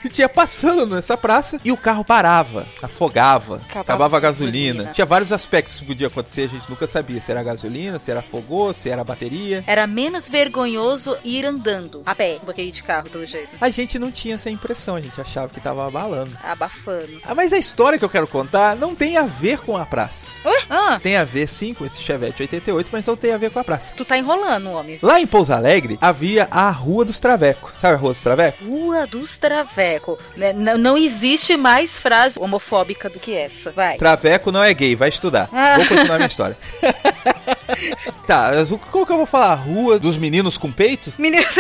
que 0.03 0.09
tinha 0.11 0.29
passando 0.29 0.87
nessa 0.97 1.17
praça 1.17 1.61
e 1.65 1.71
o 1.71 1.77
carro 1.77 2.05
parava, 2.05 2.67
afogava, 2.83 3.57
Acabava 3.57 3.81
acabava 3.81 4.17
a 4.17 4.21
gasolina. 4.21 4.75
gasolina. 4.75 4.93
Tinha 4.93 5.07
vários 5.07 5.33
aspectos 5.33 5.79
que 5.79 5.87
podia 5.87 6.09
acontecer, 6.09 6.43
a 6.43 6.49
gente 6.49 6.69
nunca 6.69 6.87
sabia 6.87 7.21
se 7.23 7.31
era 7.31 7.43
gasolina, 7.43 7.99
se 7.99 8.11
era 8.11 8.21
afogou, 8.21 8.73
se 8.75 8.89
era 8.89 9.05
bateria. 9.05 9.63
Era 9.67 9.87
menos 9.87 10.29
vergonhoso 10.29 11.17
ir 11.25 11.45
andando 11.47 12.03
a 12.05 12.15
pé 12.15 12.41
do 12.45 12.53
que 12.53 12.63
ir 12.63 12.71
de 12.73 12.83
carro, 12.83 13.09
pelo 13.09 13.25
jeito. 13.27 13.51
A 13.61 13.71
gente 13.71 13.99
não 13.99 14.11
tinha 14.11 14.35
essa 14.35 14.51
impressão, 14.51 14.97
a 14.97 15.01
gente 15.01 15.21
achava 15.21 15.53
que 15.53 15.61
tava 15.61 15.87
abalando. 15.87 16.37
Abafando. 16.73 17.21
Ah, 17.25 17.35
mas 17.35 17.53
a 17.53 17.59
história 17.59 17.99
que 17.99 18.05
eu 18.05 18.09
quero 18.09 18.27
contar 18.27 18.75
não 18.77 18.95
tem 18.95 19.17
a 19.17 19.23
ver 19.23 19.59
com 19.61 19.77
a 19.77 19.85
praça. 19.87 20.31
Ué? 20.45 20.63
Ah, 20.71 20.99
Tem 21.03 21.17
a 21.17 21.25
ver 21.25 21.47
sim 21.49 21.75
com 21.75 21.85
esse 21.85 22.01
Chevette 22.01 22.43
88, 22.43 22.89
mas 22.93 23.05
não 23.07 23.17
tem 23.17 23.33
a 23.33 23.37
ver 23.39 23.51
com 23.51 23.59
a 23.59 23.65
praça. 23.65 23.95
tu 23.95 24.05
tá 24.05 24.17
enrolando, 24.17 24.71
homem. 24.71 24.99
Lá 25.03 25.21
em 25.21 25.27
Pouso 25.27 25.53
Alegre 25.53 25.99
havia 26.01 26.49
a 26.51 26.71
Rua 26.71 27.05
dos 27.05 27.21
Travecos. 27.21 27.73
Sabe 27.77 27.95
a 27.95 27.99
Rua 27.99 28.13
dos 28.13 28.23
Travecos? 28.23 28.67
Rua 28.67 29.07
dos 29.07 29.37
Traveco. 29.39 30.19
Né, 30.37 30.53
n- 30.53 30.77
Não 30.79 30.97
existe 30.97 31.57
mais 31.57 31.97
frase 31.97 32.39
homofóbica 32.39 33.09
do 33.11 33.19
que 33.21 33.35
essa. 33.35 33.71
Vai. 33.73 33.97
Traveco 33.97 34.51
não 34.51 34.63
é 34.63 34.73
gay, 34.73 34.97
vai 34.97 35.09
estudar. 35.09 35.49
Ah. 35.53 35.77
Vou 35.77 35.87
continuar 35.87 36.17
minha 36.17 36.27
história. 36.29 36.57
tá, 38.27 38.53
mas 38.55 38.71
o- 38.73 38.79
qual 38.79 39.07
que 39.07 39.13
eu 39.13 39.17
vou 39.17 39.27
falar? 39.27 39.55
Rua 39.55 39.99
dos 39.99 40.17
meninos 40.17 40.57
com 40.59 40.71
peito? 40.73 41.13
Meninos. 41.19 41.55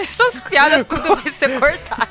Essas 0.00 0.40
piadas 0.40 0.86
tudo 0.86 1.16
vai 1.16 1.32
ser 1.32 1.48
cortado. 1.60 2.10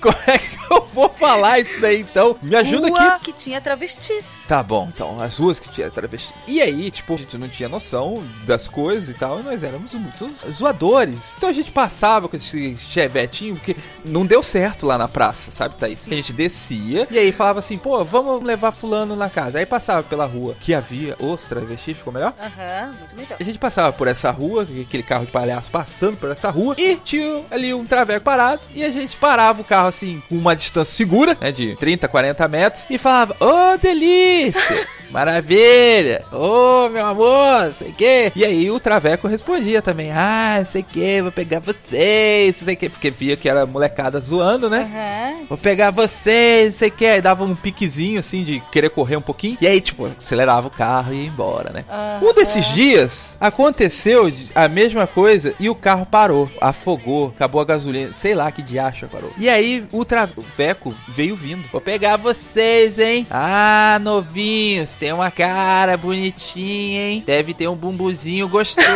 Como 0.00 0.16
é 0.26 0.38
que 0.38 0.58
eu 0.70 0.84
vou 0.86 1.08
falar 1.08 1.58
isso 1.58 1.80
daí 1.80 2.00
então? 2.00 2.36
Me 2.42 2.54
ajuda 2.56 2.88
Rua 2.88 3.14
aqui. 3.14 3.32
que 3.32 3.32
tinha 3.32 3.60
travestis. 3.60 4.24
Tá 4.46 4.62
bom, 4.62 4.90
então, 4.92 5.20
as 5.20 5.38
ruas 5.38 5.58
que 5.58 5.68
tinha 5.70 5.90
travestis. 5.90 6.42
E 6.46 6.60
aí, 6.60 6.90
tipo, 6.90 7.14
a 7.14 7.18
gente 7.18 7.36
não 7.38 7.48
tinha 7.48 7.68
noção 7.68 8.26
das 8.44 8.68
coisas 8.68 9.08
e 9.08 9.14
tal, 9.14 9.40
e 9.40 9.42
nós 9.42 9.62
éramos 9.62 9.94
muito 9.94 10.30
zoadores. 10.50 11.34
Então 11.36 11.48
a 11.48 11.52
gente 11.52 11.72
passava 11.72 12.28
com 12.28 12.36
esse 12.36 12.76
chevetinho, 12.76 13.56
porque 13.56 13.76
não 14.04 14.26
deu 14.26 14.42
certo 14.42 14.86
lá 14.86 14.98
na 14.98 15.08
praça, 15.08 15.50
sabe, 15.50 15.76
Thaís? 15.76 16.06
A 16.06 16.14
gente 16.14 16.32
descia 16.32 17.06
e 17.10 17.18
aí 17.18 17.32
falava 17.32 17.58
assim, 17.58 17.78
pô, 17.78 18.04
vamos 18.04 18.42
levar 18.44 18.72
fulano 18.72 19.16
na 19.16 19.30
casa. 19.30 19.58
Aí 19.58 19.66
passava 19.66 20.02
pela 20.02 20.26
rua 20.26 20.56
que 20.60 20.74
havia 20.74 21.16
os 21.18 21.46
travestis, 21.46 21.96
ficou 21.98 22.12
melhor? 22.12 22.34
Aham, 22.38 22.92
muito 22.98 23.16
melhor. 23.16 23.36
A 23.40 23.42
gente 23.42 23.58
passava 23.58 23.92
por 23.92 24.06
essa 24.08 24.30
rua, 24.30 24.62
aquele 24.62 25.02
carro 25.02 25.24
de 25.26 25.32
palhaço 25.32 25.70
passando 25.70 26.16
por 26.16 26.30
essa 26.30 26.50
rua, 26.50 26.74
e 26.78 26.97
tinha 26.98 27.44
ali 27.50 27.72
um 27.72 27.84
traveco 27.84 28.24
parado, 28.24 28.62
e 28.74 28.84
a 28.84 28.90
gente 28.90 29.16
parava 29.16 29.60
o 29.60 29.64
carro 29.64 29.88
assim, 29.88 30.22
com 30.28 30.36
uma 30.36 30.54
distância 30.54 30.94
segura, 30.94 31.36
né, 31.40 31.52
de 31.52 31.76
30, 31.76 32.08
40 32.08 32.48
metros, 32.48 32.86
e 32.90 32.98
falava, 32.98 33.36
ô 33.40 33.76
delícia! 33.78 34.86
Maravilha! 35.10 36.22
Ô, 36.30 36.88
meu 36.90 37.04
amor, 37.06 37.72
sei 37.78 37.92
que. 37.92 38.30
E 38.36 38.44
aí 38.44 38.70
o 38.70 38.78
Traveco 38.78 39.26
respondia 39.26 39.80
também: 39.80 40.10
Ah, 40.12 40.62
sei 40.66 40.82
que, 40.82 41.22
vou 41.22 41.32
pegar 41.32 41.60
vocês, 41.60 42.56
sei 42.56 42.76
que. 42.76 42.90
Porque 42.90 43.10
via 43.10 43.36
que 43.36 43.48
era 43.48 43.64
molecada 43.64 44.20
zoando, 44.20 44.68
né? 44.68 44.82
Aham. 44.82 45.46
Vou 45.48 45.56
pegar 45.56 45.90
vocês, 45.90 46.74
sei 46.74 46.90
que. 46.90 47.06
Aí 47.06 47.22
dava 47.22 47.42
um 47.42 47.54
piquezinho 47.54 48.20
assim 48.20 48.44
de 48.44 48.60
querer 48.70 48.90
correr 48.90 49.16
um 49.16 49.22
pouquinho. 49.22 49.56
E 49.62 49.66
aí, 49.66 49.80
tipo, 49.80 50.04
acelerava 50.04 50.68
o 50.68 50.70
carro 50.70 51.14
e 51.14 51.22
ia 51.22 51.26
embora, 51.26 51.72
né? 51.72 51.84
Um 52.22 52.34
desses 52.34 52.66
dias 52.66 53.38
aconteceu 53.40 54.30
a 54.54 54.68
mesma 54.68 55.06
coisa 55.06 55.54
e 55.58 55.70
o 55.70 55.74
carro 55.74 56.04
parou, 56.04 56.50
afogou, 56.78 57.28
acabou 57.34 57.60
a 57.60 57.64
gasolina, 57.64 58.12
sei 58.12 58.34
lá 58.34 58.50
que 58.52 58.62
diacho 58.62 59.08
parou. 59.08 59.32
E 59.36 59.48
aí 59.48 59.86
o 59.92 60.04
Traveco 60.04 60.94
veio 61.08 61.34
vindo. 61.36 61.64
Vou 61.72 61.80
pegar 61.80 62.16
vocês, 62.16 62.98
hein? 62.98 63.26
Ah, 63.30 63.98
novinhos, 64.00 64.96
tem 64.96 65.12
uma 65.12 65.30
cara 65.30 65.96
bonitinha, 65.96 67.10
hein? 67.10 67.22
Deve 67.26 67.52
ter 67.52 67.68
um 67.68 67.74
bumbuzinho 67.76 68.48
gostoso, 68.48 68.86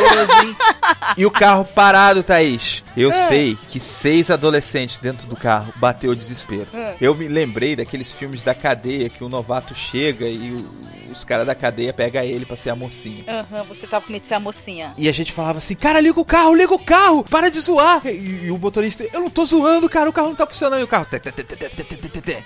hein? 0.42 0.56
e 1.18 1.26
o 1.26 1.30
carro 1.30 1.64
parado, 1.64 2.22
Thaís. 2.22 2.84
Eu 2.96 3.12
sei 3.12 3.56
que 3.68 3.80
seis 3.80 4.30
adolescentes 4.30 4.98
dentro 4.98 5.26
do 5.26 5.36
carro 5.36 5.72
bateu 5.76 6.14
desespero. 6.14 6.68
Eu 7.00 7.14
me 7.14 7.26
lembrei 7.26 7.74
daqueles 7.74 8.12
filmes 8.12 8.42
da 8.42 8.54
cadeia 8.54 9.08
que 9.08 9.24
o 9.24 9.28
novato 9.28 9.74
chega 9.74 10.26
e 10.28 10.52
o- 10.52 10.92
os 11.12 11.24
caras 11.24 11.46
da 11.46 11.54
cadeia 11.54 11.92
pegam 11.92 12.22
ele 12.22 12.46
pra 12.46 12.56
ser 12.56 12.70
a 12.70 12.76
mocinha. 12.76 13.24
Aham, 13.28 13.60
uhum, 13.60 13.64
você 13.64 13.86
tava 13.86 14.04
com 14.04 14.12
medo 14.12 14.22
de 14.22 14.28
ser 14.28 14.34
a 14.34 14.40
mocinha. 14.40 14.94
E 14.96 15.08
a 15.08 15.12
gente 15.12 15.32
falava 15.32 15.58
assim, 15.58 15.74
cara, 15.74 16.00
liga 16.00 16.18
o 16.18 16.24
carro, 16.24 16.54
liga 16.54 16.74
o 16.74 16.78
carro, 16.78 17.24
para 17.24 17.50
de 17.50 17.60
zoar. 17.60 18.06
E, 18.06 18.46
e 18.46 18.50
o 18.50 18.58
motorista, 18.58 19.04
eu 19.12 19.20
não 19.20 19.30
tô 19.30 19.44
zoando, 19.44 19.88
cara, 19.88 20.08
o 20.08 20.12
carro 20.12 20.28
não 20.28 20.34
tá 20.34 20.46
funcionando. 20.46 20.80
E 20.80 20.84
o 20.84 20.88
carro... 20.88 21.06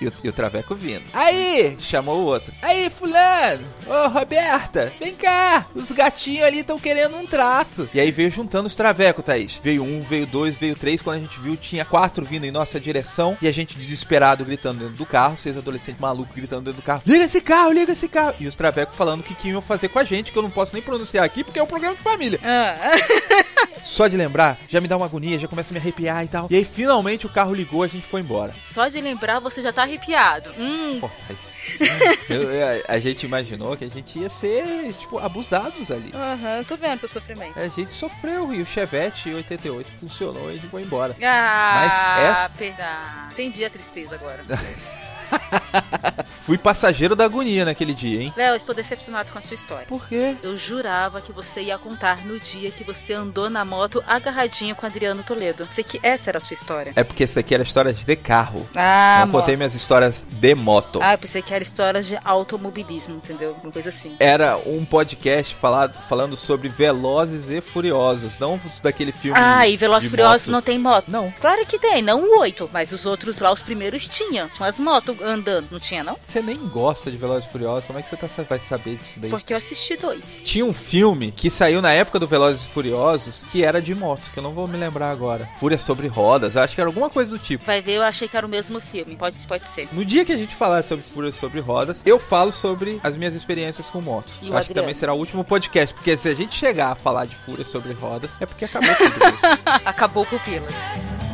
E, 0.01 0.07
o, 0.07 0.13
e 0.23 0.29
o 0.29 0.33
Traveco 0.33 0.75
vindo. 0.75 1.03
Aí, 1.13 1.75
chamou 1.79 2.19
o 2.19 2.25
outro. 2.25 2.53
Aí, 2.61 2.89
fulano, 2.89 3.65
ô 3.87 4.07
Roberta, 4.07 4.91
vem 4.99 5.15
cá, 5.15 5.67
os 5.73 5.91
gatinhos 5.91 6.45
ali 6.45 6.59
estão 6.59 6.79
querendo 6.79 7.17
um 7.17 7.25
trato. 7.25 7.89
E 7.93 7.99
aí 7.99 8.11
veio 8.11 8.31
juntando 8.31 8.67
os 8.67 8.75
Traveco, 8.75 9.23
Thaís. 9.23 9.59
Veio 9.61 9.83
um, 9.83 10.01
veio 10.01 10.25
dois, 10.25 10.55
veio 10.55 10.75
três, 10.75 11.01
quando 11.01 11.17
a 11.17 11.19
gente 11.19 11.39
viu 11.39 11.55
tinha 11.55 11.85
quatro 11.85 12.25
vindo 12.25 12.45
em 12.45 12.51
nossa 12.51 12.79
direção 12.79 13.37
e 13.41 13.47
a 13.47 13.51
gente 13.51 13.77
desesperado 13.77 14.45
gritando 14.45 14.79
dentro 14.79 14.95
do 14.95 15.05
carro, 15.05 15.37
seis 15.37 15.57
adolescentes 15.57 16.01
malucos 16.01 16.35
gritando 16.35 16.63
dentro 16.63 16.81
do 16.81 16.85
carro, 16.85 17.01
liga 17.05 17.23
esse 17.23 17.41
carro, 17.41 17.71
liga 17.71 17.91
esse 17.91 18.07
carro. 18.07 18.35
E 18.39 18.47
os 18.47 18.55
Traveco 18.57 18.91
falando 18.93 19.21
o 19.21 19.23
que, 19.23 19.35
que 19.35 19.49
iam 19.49 19.61
fazer 19.61 19.87
com 19.89 19.99
a 19.99 20.03
gente, 20.03 20.31
que 20.31 20.37
eu 20.37 20.41
não 20.43 20.49
posso 20.49 20.73
nem 20.73 20.81
pronunciar 20.81 21.23
aqui, 21.23 21.43
porque 21.43 21.59
é 21.59 21.63
um 21.63 21.67
programa 21.67 21.95
de 21.95 22.01
família. 22.03 22.39
Ah. 22.43 22.91
Só 23.83 24.07
de 24.07 24.17
lembrar, 24.17 24.57
já 24.67 24.81
me 24.81 24.87
dá 24.87 24.97
uma 24.97 25.05
agonia, 25.05 25.39
já 25.39 25.47
começa 25.47 25.71
a 25.71 25.73
me 25.73 25.79
arrepiar 25.79 26.23
e 26.25 26.27
tal. 26.27 26.47
E 26.49 26.55
aí, 26.57 26.65
finalmente, 26.65 27.25
o 27.25 27.29
carro 27.29 27.53
ligou, 27.53 27.83
a 27.83 27.87
gente 27.87 28.05
foi 28.05 28.19
embora. 28.21 28.53
Só 28.61 28.87
de 28.89 28.99
lembrar 28.99 29.39
você 29.39 29.61
já 29.61 29.71
tá 29.71 29.83
arrepiado. 29.83 30.51
Hum. 30.57 30.99
Eu- 32.29 32.51
eu- 32.51 32.83
a 32.87 32.99
gente 32.99 33.25
imaginou 33.25 33.77
que 33.77 33.85
a 33.85 33.89
gente 33.89 34.19
ia 34.19 34.29
ser, 34.29 34.93
tipo, 34.99 35.17
abusados 35.19 35.89
ali. 35.91 36.11
Aham, 36.13 36.57
eu 36.57 36.65
tô 36.65 36.75
vendo 36.75 36.99
seu 36.99 37.07
sofrimento. 37.07 37.57
A 37.57 37.67
gente 37.67 37.93
sofreu 37.93 38.53
e 38.53 38.61
o 38.61 38.65
Chevette 38.65 39.33
88 39.33 39.89
funcionou 39.91 40.49
e 40.49 40.53
a 40.53 40.55
gente 40.57 40.67
foi 40.67 40.81
embora. 40.81 41.15
Ah, 41.21 41.73
Mas 41.75 42.29
essa- 42.39 42.57
perdão. 42.57 42.85
Entendi 43.31 43.63
a 43.63 43.69
tristeza 43.69 44.15
agora. 44.15 44.43
Fui 46.47 46.57
passageiro 46.57 47.15
da 47.15 47.25
agonia 47.25 47.65
naquele 47.65 47.93
dia, 47.93 48.21
hein? 48.21 48.33
Léo, 48.35 48.55
estou 48.55 48.73
decepcionado 48.73 49.31
com 49.31 49.37
a 49.37 49.41
sua 49.41 49.55
história. 49.55 49.85
Por 49.85 50.07
quê? 50.07 50.35
Eu 50.41 50.57
jurava 50.57 51.19
que 51.19 51.33
você 51.33 51.61
ia 51.61 51.77
contar 51.77 52.25
no 52.25 52.39
dia 52.39 52.71
que 52.71 52.85
você 52.85 53.13
andou 53.13 53.49
na 53.49 53.65
moto 53.65 54.01
agarradinho 54.07 54.73
com 54.73 54.85
Adriano 54.85 55.23
Toledo. 55.23 55.67
Sei 55.71 55.83
que 55.83 55.99
essa 56.01 56.29
era 56.29 56.37
a 56.37 56.41
sua 56.41 56.53
história. 56.53 56.93
É 56.95 57.03
porque 57.03 57.23
essa 57.25 57.41
aqui 57.41 57.53
era 57.53 57.63
história 57.63 57.93
de 57.93 58.15
carro. 58.15 58.65
Ah, 58.73 59.23
Não 59.25 59.31
contei 59.33 59.57
minhas 59.57 59.75
histórias 59.75 60.25
de 60.29 60.55
moto. 60.55 60.99
Ah, 61.01 61.13
eu 61.13 61.17
pensei 61.17 61.41
que 61.41 61.53
era 61.53 61.61
histórias 61.63 62.07
de 62.07 62.17
automobilismo, 62.23 63.15
entendeu? 63.15 63.57
Uma 63.61 63.71
coisa 63.71 63.89
assim. 63.89 64.15
Era 64.19 64.55
um 64.57 64.85
podcast 64.85 65.53
falado, 65.53 66.01
falando 66.01 66.37
sobre 66.37 66.69
Velozes 66.69 67.49
e 67.49 67.59
Furiosos, 67.59 68.37
não 68.37 68.59
daquele 68.81 69.11
filme. 69.11 69.37
Ah, 69.37 69.67
e 69.67 69.75
Velozes 69.75 70.07
e 70.07 70.09
Furiosos 70.09 70.47
moto. 70.47 70.53
não 70.53 70.61
tem 70.61 70.79
moto? 70.79 71.05
Não. 71.09 71.33
Claro 71.41 71.65
que 71.65 71.77
tem, 71.77 72.01
não 72.01 72.23
o 72.23 72.39
8, 72.39 72.69
mas 72.71 72.91
os 72.93 73.05
outros 73.05 73.39
lá, 73.39 73.51
os 73.51 73.61
primeiros 73.61 74.07
tinham. 74.07 74.47
Tinham 74.49 74.67
as 74.69 74.79
motos 74.79 75.16
andando, 75.23 75.67
não 75.71 75.79
tinha 75.79 76.03
não? 76.03 76.17
Você 76.23 76.41
nem 76.41 76.57
gosta 76.67 77.09
de 77.11 77.17
Velozes 77.17 77.45
e 77.45 77.51
Furiosos, 77.51 77.85
como 77.85 77.99
é 77.99 78.01
que 78.01 78.09
você 78.09 78.15
tá, 78.17 78.27
vai 78.47 78.59
saber 78.59 78.95
disso 78.97 79.19
daí? 79.19 79.29
Porque 79.29 79.53
eu 79.53 79.57
assisti 79.57 79.95
dois. 79.97 80.41
Tinha 80.43 80.65
um 80.65 80.73
filme 80.73 81.31
que 81.31 81.49
saiu 81.49 81.81
na 81.81 81.91
época 81.93 82.19
do 82.19 82.27
Velozes 82.27 82.63
e 82.63 82.67
Furiosos 82.67 83.43
que 83.45 83.63
era 83.63 83.81
de 83.81 83.93
moto, 83.95 84.31
que 84.31 84.39
eu 84.39 84.43
não 84.43 84.53
vou 84.53 84.67
me 84.67 84.77
lembrar 84.77 85.11
agora. 85.11 85.47
Fúria 85.59 85.77
sobre 85.77 86.07
rodas, 86.07 86.57
acho 86.57 86.75
que 86.75 86.81
era 86.81 86.89
alguma 86.89 87.09
coisa 87.09 87.29
do 87.29 87.39
tipo. 87.39 87.65
Vai 87.65 87.81
ver, 87.81 87.93
eu 87.93 88.03
achei 88.03 88.27
que 88.27 88.35
era 88.37 88.45
o 88.45 88.49
mesmo 88.49 88.79
filme. 88.79 89.15
Pode, 89.15 89.37
pode 89.47 89.65
ser. 89.67 89.87
No 89.91 90.03
dia 90.05 90.23
que 90.25 90.31
a 90.31 90.37
gente 90.37 90.55
falar 90.55 90.83
sobre 90.83 91.03
Fúria 91.03 91.31
sobre 91.31 91.59
rodas, 91.59 92.01
eu 92.05 92.19
falo 92.19 92.51
sobre 92.51 92.99
as 93.03 93.15
minhas 93.17 93.35
experiências 93.35 93.89
com 93.89 94.01
moto. 94.01 94.33
E 94.41 94.49
o 94.49 94.55
acho 94.55 94.67
que 94.67 94.71
Adriano? 94.73 94.75
também 94.75 94.95
será 94.95 95.13
o 95.13 95.17
último 95.17 95.43
podcast, 95.43 95.93
porque 95.93 96.17
se 96.17 96.29
a 96.29 96.35
gente 96.35 96.55
chegar 96.55 96.91
a 96.91 96.95
falar 96.95 97.25
de 97.25 97.35
Fúria 97.35 97.65
sobre 97.65 97.93
rodas, 97.93 98.37
é 98.41 98.45
porque 98.45 98.65
acabou 98.65 98.95
tudo. 98.95 99.17
Acabou 99.85 100.25
com 100.25 100.37
pilas. 100.39 100.71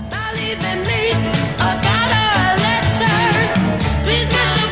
Believe 0.10 0.64
in 0.64 0.80
me, 0.88 1.12
I 1.60 1.76
got 1.82 2.12
a 2.12 2.56
letter. 2.58 2.73
She's 4.14 4.30
not 4.30 4.63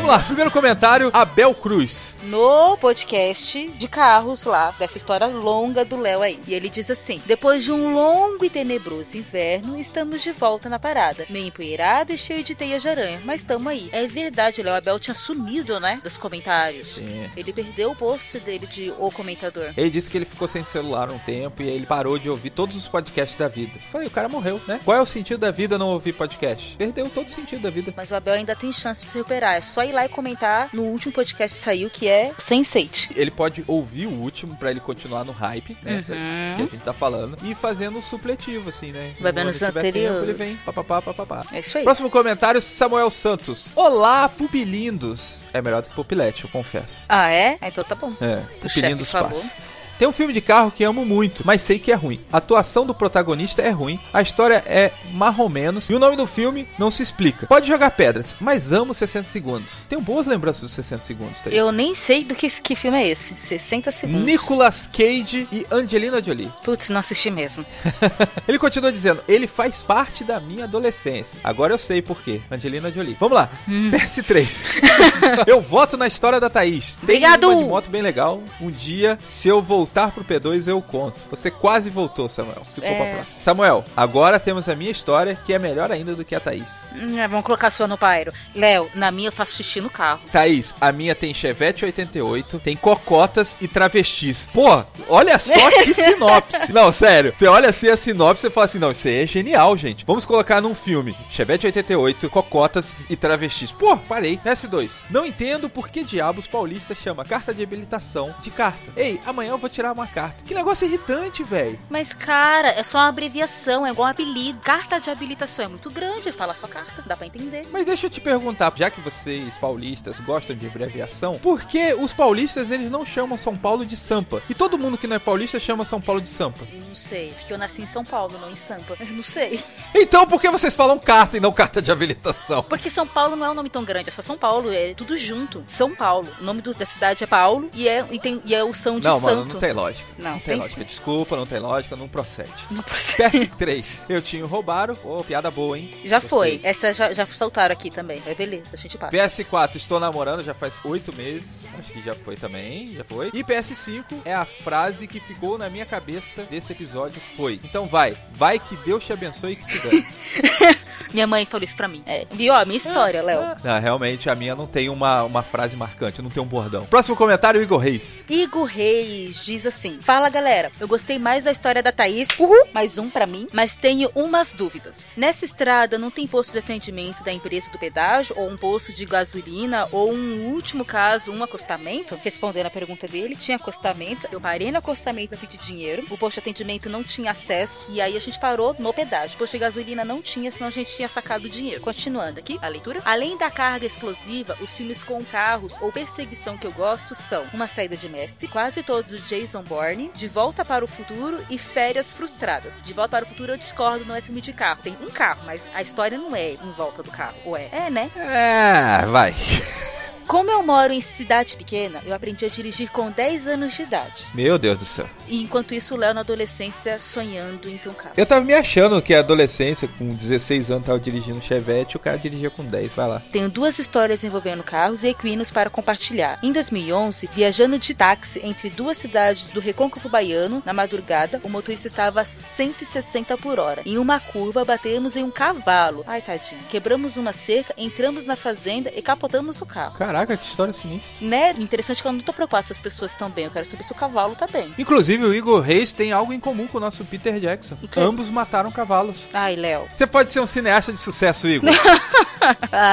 Vamos 0.00 0.16
lá, 0.16 0.18
primeiro 0.20 0.50
comentário, 0.50 1.10
Abel 1.12 1.54
Cruz. 1.54 2.16
no 2.22 2.74
podcast 2.78 3.68
de 3.68 3.86
carros 3.86 4.44
lá, 4.44 4.74
dessa 4.78 4.96
história 4.96 5.26
longa 5.26 5.84
do 5.84 6.00
Léo 6.00 6.22
aí. 6.22 6.40
E 6.46 6.54
ele 6.54 6.70
diz 6.70 6.90
assim: 6.90 7.20
Depois 7.26 7.62
de 7.62 7.70
um 7.70 7.92
longo 7.92 8.42
e 8.42 8.48
tenebroso 8.48 9.18
inverno, 9.18 9.78
estamos 9.78 10.22
de 10.22 10.32
volta 10.32 10.70
na 10.70 10.78
parada. 10.78 11.26
Meio 11.28 11.48
empoeirado 11.48 12.14
e 12.14 12.16
cheio 12.16 12.42
de 12.42 12.54
teias 12.54 12.80
de 12.80 12.88
aranha, 12.88 13.20
mas 13.26 13.42
estamos 13.42 13.66
aí. 13.66 13.90
É 13.92 14.06
verdade, 14.06 14.62
Léo 14.62 14.74
Abel 14.74 14.98
tinha 14.98 15.14
sumido, 15.14 15.78
né? 15.78 16.00
Dos 16.02 16.16
comentários. 16.16 16.94
Sim. 16.94 17.30
Ele 17.36 17.52
perdeu 17.52 17.90
o 17.90 17.96
posto 17.96 18.40
dele 18.40 18.66
de 18.66 18.90
O 18.98 19.10
Comentador. 19.10 19.74
Ele 19.76 19.90
disse 19.90 20.08
que 20.08 20.16
ele 20.16 20.24
ficou 20.24 20.48
sem 20.48 20.64
celular 20.64 21.10
um 21.10 21.18
tempo 21.18 21.62
e 21.62 21.68
aí 21.68 21.74
ele 21.74 21.84
parou 21.84 22.18
de 22.18 22.30
ouvir 22.30 22.48
todos 22.48 22.74
os 22.74 22.88
podcasts 22.88 23.36
da 23.36 23.48
vida. 23.48 23.78
Falei, 23.92 24.06
o 24.06 24.10
cara 24.10 24.30
morreu, 24.30 24.62
né? 24.66 24.80
Qual 24.82 24.96
é 24.96 25.02
o 25.02 25.06
sentido 25.06 25.40
da 25.40 25.50
vida 25.50 25.76
não 25.76 25.88
ouvir 25.90 26.14
podcast? 26.14 26.74
Perdeu 26.78 27.10
todo 27.10 27.28
o 27.28 27.30
sentido 27.30 27.60
da 27.60 27.70
vida. 27.70 27.92
Mas 27.94 28.10
o 28.10 28.14
Abel 28.14 28.32
ainda 28.32 28.56
tem 28.56 28.72
chance 28.72 29.04
de 29.04 29.12
se 29.12 29.18
recuperar. 29.18 29.56
É 29.56 29.60
só 29.60 29.84
ir 29.84 29.89
lá 29.92 30.04
e 30.06 30.08
comentar 30.08 30.70
no 30.72 30.82
último 30.84 31.12
podcast 31.12 31.56
que 31.58 31.64
saiu, 31.64 31.90
que 31.90 32.08
é 32.08 32.32
Sense8. 32.38 33.10
Ele 33.16 33.30
pode 33.30 33.64
ouvir 33.66 34.06
o 34.06 34.12
último 34.12 34.56
pra 34.56 34.70
ele 34.70 34.80
continuar 34.80 35.24
no 35.24 35.32
hype, 35.32 35.76
né? 35.82 35.96
Uhum. 36.08 36.56
Que 36.56 36.62
a 36.62 36.66
gente 36.66 36.78
tá 36.84 36.92
falando. 36.92 37.36
E 37.42 37.54
fazendo 37.54 37.98
um 37.98 38.02
supletivo, 38.02 38.68
assim, 38.70 38.92
né? 38.92 39.14
Vai 39.20 39.32
vendo 39.32 39.44
Quando 39.46 39.54
os 39.54 39.62
anteriores. 39.62 39.92
tempo, 39.92 40.22
ele 40.24 40.32
vem 40.32 40.56
papapá, 40.56 41.02
papapá. 41.02 41.46
É 41.52 41.60
isso 41.60 41.78
aí. 41.78 41.84
Próximo 41.84 42.10
comentário, 42.10 42.60
Samuel 42.60 43.10
Santos. 43.10 43.72
Olá, 43.76 44.28
pupilindos. 44.28 45.44
É 45.52 45.60
melhor 45.60 45.82
do 45.82 45.88
que 45.88 45.94
pupilete, 45.94 46.44
eu 46.44 46.50
confesso. 46.50 47.04
Ah, 47.08 47.30
é? 47.30 47.58
Ah, 47.60 47.68
Então 47.68 47.82
tá 47.84 47.94
bom. 47.94 48.12
É, 48.20 48.36
pupilindos 48.60 49.08
chefe 49.10 49.24
falou. 49.24 49.79
Tem 50.00 50.08
um 50.08 50.12
filme 50.12 50.32
de 50.32 50.40
carro 50.40 50.70
que 50.70 50.82
amo 50.82 51.04
muito, 51.04 51.42
mas 51.44 51.60
sei 51.60 51.78
que 51.78 51.92
é 51.92 51.94
ruim. 51.94 52.18
A 52.32 52.38
atuação 52.38 52.86
do 52.86 52.94
protagonista 52.94 53.60
é 53.60 53.68
ruim, 53.68 54.00
a 54.14 54.22
história 54.22 54.64
é 54.66 54.92
marromenos 55.12 55.90
e 55.90 55.94
o 55.94 55.98
nome 55.98 56.16
do 56.16 56.26
filme 56.26 56.66
não 56.78 56.90
se 56.90 57.02
explica. 57.02 57.46
Pode 57.46 57.68
jogar 57.68 57.90
pedras, 57.90 58.34
mas 58.40 58.72
amo 58.72 58.94
60 58.94 59.28
segundos. 59.28 59.84
Tenho 59.90 60.00
boas 60.00 60.26
lembranças 60.26 60.62
dos 60.62 60.72
60 60.72 61.02
segundos, 61.02 61.42
Thaís. 61.42 61.54
Eu 61.54 61.70
nem 61.70 61.94
sei 61.94 62.24
do 62.24 62.34
que, 62.34 62.48
que 62.48 62.74
filme 62.74 62.96
é 62.96 63.08
esse. 63.10 63.34
60 63.34 63.92
segundos. 63.92 64.24
Nicolas 64.24 64.86
Cage 64.86 65.46
e 65.52 65.66
Angelina 65.70 66.24
Jolie. 66.24 66.50
Putz, 66.64 66.88
não 66.88 67.00
assisti 67.00 67.30
mesmo. 67.30 67.66
Ele 68.48 68.58
continua 68.58 68.90
dizendo: 68.90 69.22
ele 69.28 69.46
faz 69.46 69.82
parte 69.82 70.24
da 70.24 70.40
minha 70.40 70.64
adolescência. 70.64 71.38
Agora 71.44 71.74
eu 71.74 71.78
sei 71.78 72.00
por 72.00 72.22
quê. 72.22 72.40
Angelina 72.50 72.90
Jolie. 72.90 73.18
Vamos 73.20 73.36
lá. 73.36 73.50
Hum. 73.68 73.90
PS3. 73.90 74.62
eu 75.46 75.60
voto 75.60 75.98
na 75.98 76.06
história 76.06 76.40
da 76.40 76.48
Thaís. 76.48 76.96
Tem 76.96 77.16
Obrigado. 77.16 77.50
uma 77.50 77.66
moto 77.66 77.90
bem 77.90 78.00
legal. 78.00 78.42
Um 78.62 78.70
dia, 78.70 79.18
se 79.26 79.46
eu 79.46 79.60
voltar 79.60 79.89
voltar 79.90 80.12
pro 80.12 80.24
P2 80.24 80.68
eu 80.68 80.80
conto. 80.80 81.26
Você 81.30 81.50
quase 81.50 81.90
voltou, 81.90 82.28
Samuel. 82.28 82.62
Ficou 82.64 82.88
É. 82.88 82.94
pra 82.94 83.14
próxima. 83.16 83.38
Samuel, 83.38 83.84
agora 83.96 84.38
temos 84.38 84.68
a 84.68 84.76
minha 84.76 84.90
história, 84.90 85.34
que 85.44 85.52
é 85.52 85.58
melhor 85.58 85.90
ainda 85.90 86.14
do 86.14 86.24
que 86.24 86.34
a 86.34 86.40
Thaís. 86.40 86.84
Hum, 86.94 87.16
vamos 87.28 87.44
colocar 87.44 87.66
a 87.66 87.70
sua 87.70 87.88
no 87.88 87.98
pairo. 87.98 88.32
Léo, 88.54 88.88
na 88.94 89.10
minha 89.10 89.28
eu 89.28 89.32
faço 89.32 89.54
xixi 89.56 89.80
no 89.80 89.90
carro. 89.90 90.20
Thaís, 90.30 90.74
a 90.80 90.92
minha 90.92 91.14
tem 91.14 91.34
Chevette 91.34 91.84
88, 91.84 92.60
tem 92.60 92.76
cocotas 92.76 93.56
e 93.60 93.66
travestis. 93.66 94.48
Pô, 94.52 94.84
olha 95.08 95.38
só 95.38 95.70
que 95.82 95.92
sinopse. 95.92 96.72
Não, 96.72 96.92
sério. 96.92 97.32
Você 97.34 97.46
olha 97.48 97.68
assim 97.68 97.88
a 97.88 97.96
sinopse 97.96 98.46
e 98.46 98.50
fala 98.50 98.66
assim: 98.66 98.78
não, 98.78 98.92
isso 98.92 99.08
aí 99.08 99.22
é 99.24 99.26
genial, 99.26 99.76
gente. 99.76 100.04
Vamos 100.06 100.24
colocar 100.24 100.60
num 100.60 100.74
filme: 100.74 101.16
Chevette 101.28 101.66
88, 101.66 102.30
cocotas 102.30 102.94
e 103.08 103.16
travestis. 103.16 103.72
Pô, 103.72 103.96
parei. 103.96 104.38
S2. 104.44 105.04
Não 105.10 105.26
entendo 105.26 105.68
por 105.68 105.88
que 105.88 106.04
diabos 106.04 106.46
paulista 106.46 106.94
chama 106.94 107.24
carta 107.24 107.52
de 107.52 107.62
habilitação 107.62 108.34
de 108.40 108.50
carta. 108.50 108.92
Ei, 108.96 109.20
amanhã 109.26 109.50
eu 109.50 109.58
vou 109.58 109.68
tirar 109.80 109.92
uma 109.92 110.06
carta. 110.06 110.42
Que 110.44 110.52
negócio 110.54 110.86
irritante, 110.86 111.42
velho. 111.42 111.78
Mas, 111.88 112.12
cara, 112.12 112.68
é 112.68 112.82
só 112.82 112.98
uma 112.98 113.08
abreviação, 113.08 113.86
é 113.86 113.90
igual 113.90 114.08
um 114.08 114.10
apelido. 114.10 114.60
Carta 114.60 115.00
de 115.00 115.08
habilitação 115.10 115.64
é 115.64 115.68
muito 115.68 115.90
grande, 115.90 116.30
fala 116.30 116.54
só 116.54 116.66
carta, 116.68 117.02
dá 117.06 117.16
pra 117.16 117.26
entender. 117.26 117.66
Mas 117.72 117.86
deixa 117.86 118.06
eu 118.06 118.10
te 118.10 118.20
perguntar, 118.20 118.70
já 118.76 118.90
que 118.90 119.00
vocês 119.00 119.56
paulistas 119.56 120.20
gostam 120.20 120.54
de 120.54 120.66
abreviação, 120.66 121.38
por 121.38 121.62
que 121.62 121.94
os 121.94 122.12
paulistas 122.12 122.70
eles 122.70 122.90
não 122.90 123.06
chamam 123.06 123.38
São 123.38 123.56
Paulo 123.56 123.86
de 123.86 123.96
Sampa? 123.96 124.42
E 124.50 124.54
todo 124.54 124.78
mundo 124.78 124.98
que 124.98 125.06
não 125.06 125.16
é 125.16 125.18
paulista 125.18 125.58
chama 125.58 125.84
São 125.84 126.00
Paulo 126.00 126.20
de 126.20 126.28
Sampa. 126.28 126.66
Eu 126.70 126.80
não 126.80 126.94
sei, 126.94 127.32
porque 127.38 127.52
eu 127.52 127.58
nasci 127.58 127.80
em 127.82 127.86
São 127.86 128.04
Paulo, 128.04 128.38
não 128.38 128.50
em 128.50 128.56
Sampa. 128.56 128.96
Eu 129.00 129.06
não 129.06 129.22
sei. 129.22 129.60
Então 129.94 130.26
por 130.26 130.40
que 130.42 130.50
vocês 130.50 130.74
falam 130.74 130.98
carta 130.98 131.36
e 131.38 131.40
não 131.40 131.52
carta 131.52 131.80
de 131.80 131.90
habilitação? 131.90 132.62
Porque 132.64 132.90
São 132.90 133.06
Paulo 133.06 133.34
não 133.34 133.46
é 133.46 133.50
um 133.50 133.54
nome 133.54 133.70
tão 133.70 133.82
grande, 133.84 134.10
é 134.10 134.12
só 134.12 134.20
São 134.20 134.36
Paulo, 134.36 134.70
é 134.72 134.92
tudo 134.94 135.16
junto. 135.16 135.62
São 135.66 135.94
Paulo. 135.94 136.28
O 136.40 136.44
nome 136.44 136.60
do- 136.60 136.74
da 136.74 136.84
cidade 136.84 137.24
é 137.24 137.26
Paulo 137.26 137.70
e 137.74 137.88
é, 137.88 138.04
e 138.10 138.18
tem, 138.18 138.42
e 138.44 138.54
é 138.54 138.62
o 138.62 138.74
São 138.74 138.98
de 138.98 139.04
Não, 139.04 139.20
Santo. 139.20 139.36
mano, 139.48 139.54
tem 139.60 139.72
lógica. 139.72 140.10
Não, 140.18 140.32
tem, 140.32 140.40
tem 140.40 140.56
lógica. 140.56 140.80
sim. 140.80 140.86
Desculpa, 140.86 141.36
não 141.36 141.46
tem 141.46 141.58
lógica, 141.58 141.94
não 141.94 142.08
procede. 142.08 142.50
Não 142.70 142.82
procede. 142.82 143.46
PS3, 143.46 144.00
eu 144.08 144.22
tinha 144.22 144.44
roubaram. 144.46 144.96
Pô, 144.96 145.22
piada 145.22 145.50
boa, 145.50 145.78
hein? 145.78 145.94
Já 146.04 146.18
Gostei. 146.18 146.58
foi. 146.58 146.60
Essa 146.62 146.92
já, 146.92 147.12
já 147.12 147.26
soltaram 147.26 147.72
aqui 147.72 147.90
também. 147.90 148.22
É 148.26 148.34
beleza, 148.34 148.70
a 148.72 148.76
gente 148.76 148.96
passa. 148.96 149.16
PS4, 149.16 149.76
estou 149.76 150.00
namorando 150.00 150.42
já 150.42 150.54
faz 150.54 150.80
oito 150.84 151.14
meses. 151.14 151.66
Acho 151.78 151.92
que 151.92 152.00
já 152.00 152.14
foi 152.14 152.36
também, 152.36 152.88
já 152.88 153.04
foi. 153.04 153.30
E 153.34 153.44
PS5 153.44 154.04
é 154.24 154.34
a 154.34 154.44
frase 154.44 155.06
que 155.06 155.20
ficou 155.20 155.58
na 155.58 155.68
minha 155.68 155.86
cabeça 155.86 156.44
desse 156.44 156.72
episódio 156.72 157.20
foi. 157.20 157.60
Então 157.62 157.86
vai, 157.86 158.16
vai 158.32 158.58
que 158.58 158.76
Deus 158.78 159.04
te 159.04 159.12
abençoe 159.12 159.52
e 159.52 159.56
que 159.56 159.64
se 159.66 159.78
dane. 159.78 160.06
Minha 161.12 161.26
mãe 161.26 161.44
falou 161.44 161.64
isso 161.64 161.76
pra 161.76 161.88
mim. 161.88 162.02
É. 162.06 162.26
Viu? 162.30 162.54
A 162.54 162.64
minha 162.64 162.76
história, 162.76 163.22
Léo. 163.22 163.56
Não, 163.62 163.80
realmente 163.80 164.28
a 164.28 164.34
minha 164.34 164.54
não 164.54 164.66
tem 164.66 164.88
uma, 164.88 165.24
uma 165.24 165.42
frase 165.42 165.76
marcante, 165.76 166.22
não 166.22 166.30
tem 166.30 166.42
um 166.42 166.46
bordão. 166.46 166.86
Próximo 166.86 167.16
comentário, 167.16 167.60
Igor 167.62 167.78
Reis. 167.78 168.24
Igor 168.28 168.64
Reis 168.64 169.44
diz 169.44 169.66
assim: 169.66 169.98
Fala 170.00 170.28
galera, 170.28 170.70
eu 170.80 170.88
gostei 170.88 171.18
mais 171.18 171.44
da 171.44 171.50
história 171.50 171.82
da 171.82 171.92
Thaís, 171.92 172.28
uhul, 172.38 172.66
mais 172.72 172.98
um 172.98 173.10
pra 173.10 173.26
mim, 173.26 173.46
mas 173.52 173.74
tenho 173.74 174.10
umas 174.14 174.54
dúvidas. 174.54 175.06
Nessa 175.16 175.44
estrada 175.44 175.98
não 175.98 176.10
tem 176.10 176.26
posto 176.26 176.52
de 176.52 176.58
atendimento 176.58 177.22
da 177.22 177.32
empresa 177.32 177.70
do 177.70 177.78
pedágio, 177.78 178.34
ou 178.38 178.48
um 178.48 178.56
posto 178.56 178.92
de 178.92 179.04
gasolina, 179.04 179.88
ou 179.92 180.12
um 180.12 180.48
último 180.48 180.84
caso, 180.84 181.32
um 181.32 181.42
acostamento? 181.42 182.18
Respondendo 182.22 182.66
a 182.66 182.70
pergunta 182.70 183.06
dele, 183.08 183.36
tinha 183.36 183.56
acostamento, 183.56 184.28
eu 184.30 184.40
parei 184.40 184.70
no 184.70 184.78
acostamento 184.78 185.30
pra 185.30 185.38
pedir 185.38 185.58
dinheiro, 185.58 186.04
o 186.10 186.18
posto 186.18 186.34
de 186.34 186.40
atendimento 186.40 186.88
não 186.88 187.02
tinha 187.02 187.30
acesso, 187.30 187.86
e 187.88 188.00
aí 188.00 188.16
a 188.16 188.20
gente 188.20 188.38
parou 188.38 188.74
no 188.78 188.92
pedágio. 188.92 189.36
O 189.36 189.38
posto 189.38 189.52
de 189.52 189.58
gasolina 189.58 190.04
não 190.04 190.22
tinha, 190.22 190.50
senão 190.50 190.68
a 190.68 190.70
gente 190.70 190.99
tinha 191.00 191.08
sacado 191.08 191.46
o 191.46 191.48
dinheiro. 191.48 191.80
Continuando 191.80 192.38
aqui, 192.38 192.58
a 192.60 192.68
leitura. 192.68 193.00
Além 193.06 193.36
da 193.38 193.50
carga 193.50 193.86
explosiva, 193.86 194.56
os 194.60 194.72
filmes 194.74 195.02
com 195.02 195.24
carros 195.24 195.74
ou 195.80 195.90
perseguição 195.90 196.58
que 196.58 196.66
eu 196.66 196.72
gosto 196.72 197.14
são 197.14 197.44
Uma 197.54 197.66
Saída 197.66 197.96
de 197.96 198.08
Mestre, 198.08 198.46
quase 198.46 198.82
todos 198.82 199.12
do 199.12 199.18
Jason 199.20 199.62
Bourne, 199.62 200.10
De 200.14 200.28
Volta 200.28 200.62
para 200.62 200.84
o 200.84 200.88
Futuro 200.88 201.42
e 201.48 201.56
Férias 201.56 202.12
Frustradas. 202.12 202.78
De 202.82 202.92
Volta 202.92 203.16
para 203.16 203.24
o 203.24 203.28
Futuro 203.28 203.52
eu 203.52 203.56
discordo, 203.56 204.04
não 204.04 204.14
é 204.14 204.20
filme 204.20 204.42
de 204.42 204.52
carro. 204.52 204.82
Tem 204.82 204.94
um 205.00 205.10
carro, 205.10 205.40
mas 205.46 205.70
a 205.72 205.80
história 205.80 206.18
não 206.18 206.36
é 206.36 206.52
em 206.52 206.72
volta 206.76 207.02
do 207.02 207.10
carro. 207.10 207.36
Ou 207.46 207.56
é? 207.56 207.70
É, 207.72 207.90
né? 207.90 208.10
É, 208.14 209.06
vai. 209.06 209.32
Como 210.30 210.48
eu 210.48 210.62
moro 210.62 210.92
em 210.92 211.00
cidade 211.00 211.56
pequena, 211.56 212.00
eu 212.06 212.14
aprendi 212.14 212.44
a 212.44 212.48
dirigir 212.48 212.88
com 212.92 213.10
10 213.10 213.48
anos 213.48 213.74
de 213.74 213.82
idade. 213.82 214.28
Meu 214.32 214.60
Deus 214.60 214.78
do 214.78 214.84
céu. 214.84 215.08
E 215.26 215.42
enquanto 215.42 215.74
isso, 215.74 215.92
o 215.92 215.96
Léo 215.96 216.14
na 216.14 216.20
adolescência 216.20 217.00
sonhando 217.00 217.68
em 217.68 217.76
ter 217.76 217.88
um 217.88 217.94
carro. 217.94 218.14
Eu 218.16 218.24
tava 218.24 218.44
me 218.44 218.54
achando 218.54 219.02
que 219.02 219.12
a 219.12 219.18
adolescência, 219.18 219.88
com 219.98 220.14
16 220.14 220.70
anos, 220.70 220.86
tava 220.86 221.00
dirigindo 221.00 221.38
um 221.38 221.40
Chevette 221.40 221.94
e 221.94 221.96
o 221.96 222.00
cara 222.00 222.16
dirigia 222.16 222.48
com 222.48 222.64
10. 222.64 222.92
Vai 222.92 223.08
lá. 223.08 223.22
Tenho 223.32 223.48
duas 223.48 223.80
histórias 223.80 224.22
envolvendo 224.22 224.62
carros 224.62 225.02
e 225.02 225.08
equinos 225.08 225.50
para 225.50 225.68
compartilhar. 225.68 226.38
Em 226.44 226.52
2011, 226.52 227.28
viajando 227.32 227.76
de 227.76 227.92
táxi 227.92 228.40
entre 228.44 228.70
duas 228.70 228.98
cidades 228.98 229.48
do 229.48 229.58
Recôncavo 229.58 230.08
Baiano, 230.08 230.62
na 230.64 230.72
madrugada, 230.72 231.40
o 231.42 231.48
motorista 231.48 231.88
estava 231.88 232.20
a 232.20 232.24
160 232.24 233.36
por 233.36 233.58
hora. 233.58 233.82
Em 233.84 233.98
uma 233.98 234.20
curva, 234.20 234.64
batemos 234.64 235.16
em 235.16 235.24
um 235.24 235.30
cavalo. 235.32 236.04
Ai, 236.06 236.22
tadinho. 236.22 236.62
Quebramos 236.70 237.16
uma 237.16 237.32
cerca, 237.32 237.74
entramos 237.76 238.26
na 238.26 238.36
fazenda 238.36 238.92
e 238.94 239.02
capotamos 239.02 239.60
o 239.60 239.66
carro. 239.66 239.96
Caraca, 239.98 240.19
que 240.26 240.44
história 240.44 240.72
sinistra. 240.72 241.14
Né? 241.20 241.54
Interessante 241.58 242.02
que 242.02 242.08
eu 242.08 242.12
não 242.12 242.20
tô 242.20 242.32
preocupado 242.32 242.66
se 242.66 242.72
as 242.72 242.80
pessoas 242.80 243.12
estão 243.12 243.30
bem. 243.30 243.44
Eu 243.44 243.50
quero 243.50 243.66
saber 243.66 243.82
se 243.82 243.92
o 243.92 243.94
cavalo 243.94 244.34
tá 244.34 244.46
bem. 244.46 244.74
Inclusive, 244.78 245.24
o 245.24 245.34
Igor 245.34 245.60
Reis 245.60 245.92
tem 245.92 246.12
algo 246.12 246.32
em 246.32 246.40
comum 246.40 246.66
com 246.66 246.78
o 246.78 246.80
nosso 246.80 247.04
Peter 247.04 247.38
Jackson. 247.38 247.76
Ambos 247.96 248.30
mataram 248.30 248.70
cavalos. 248.70 249.28
Ai, 249.32 249.56
Léo. 249.56 249.86
Você 249.94 250.06
pode 250.06 250.30
ser 250.30 250.40
um 250.40 250.46
cineasta 250.46 250.92
de 250.92 250.98
sucesso, 250.98 251.48
Igor. 251.48 251.70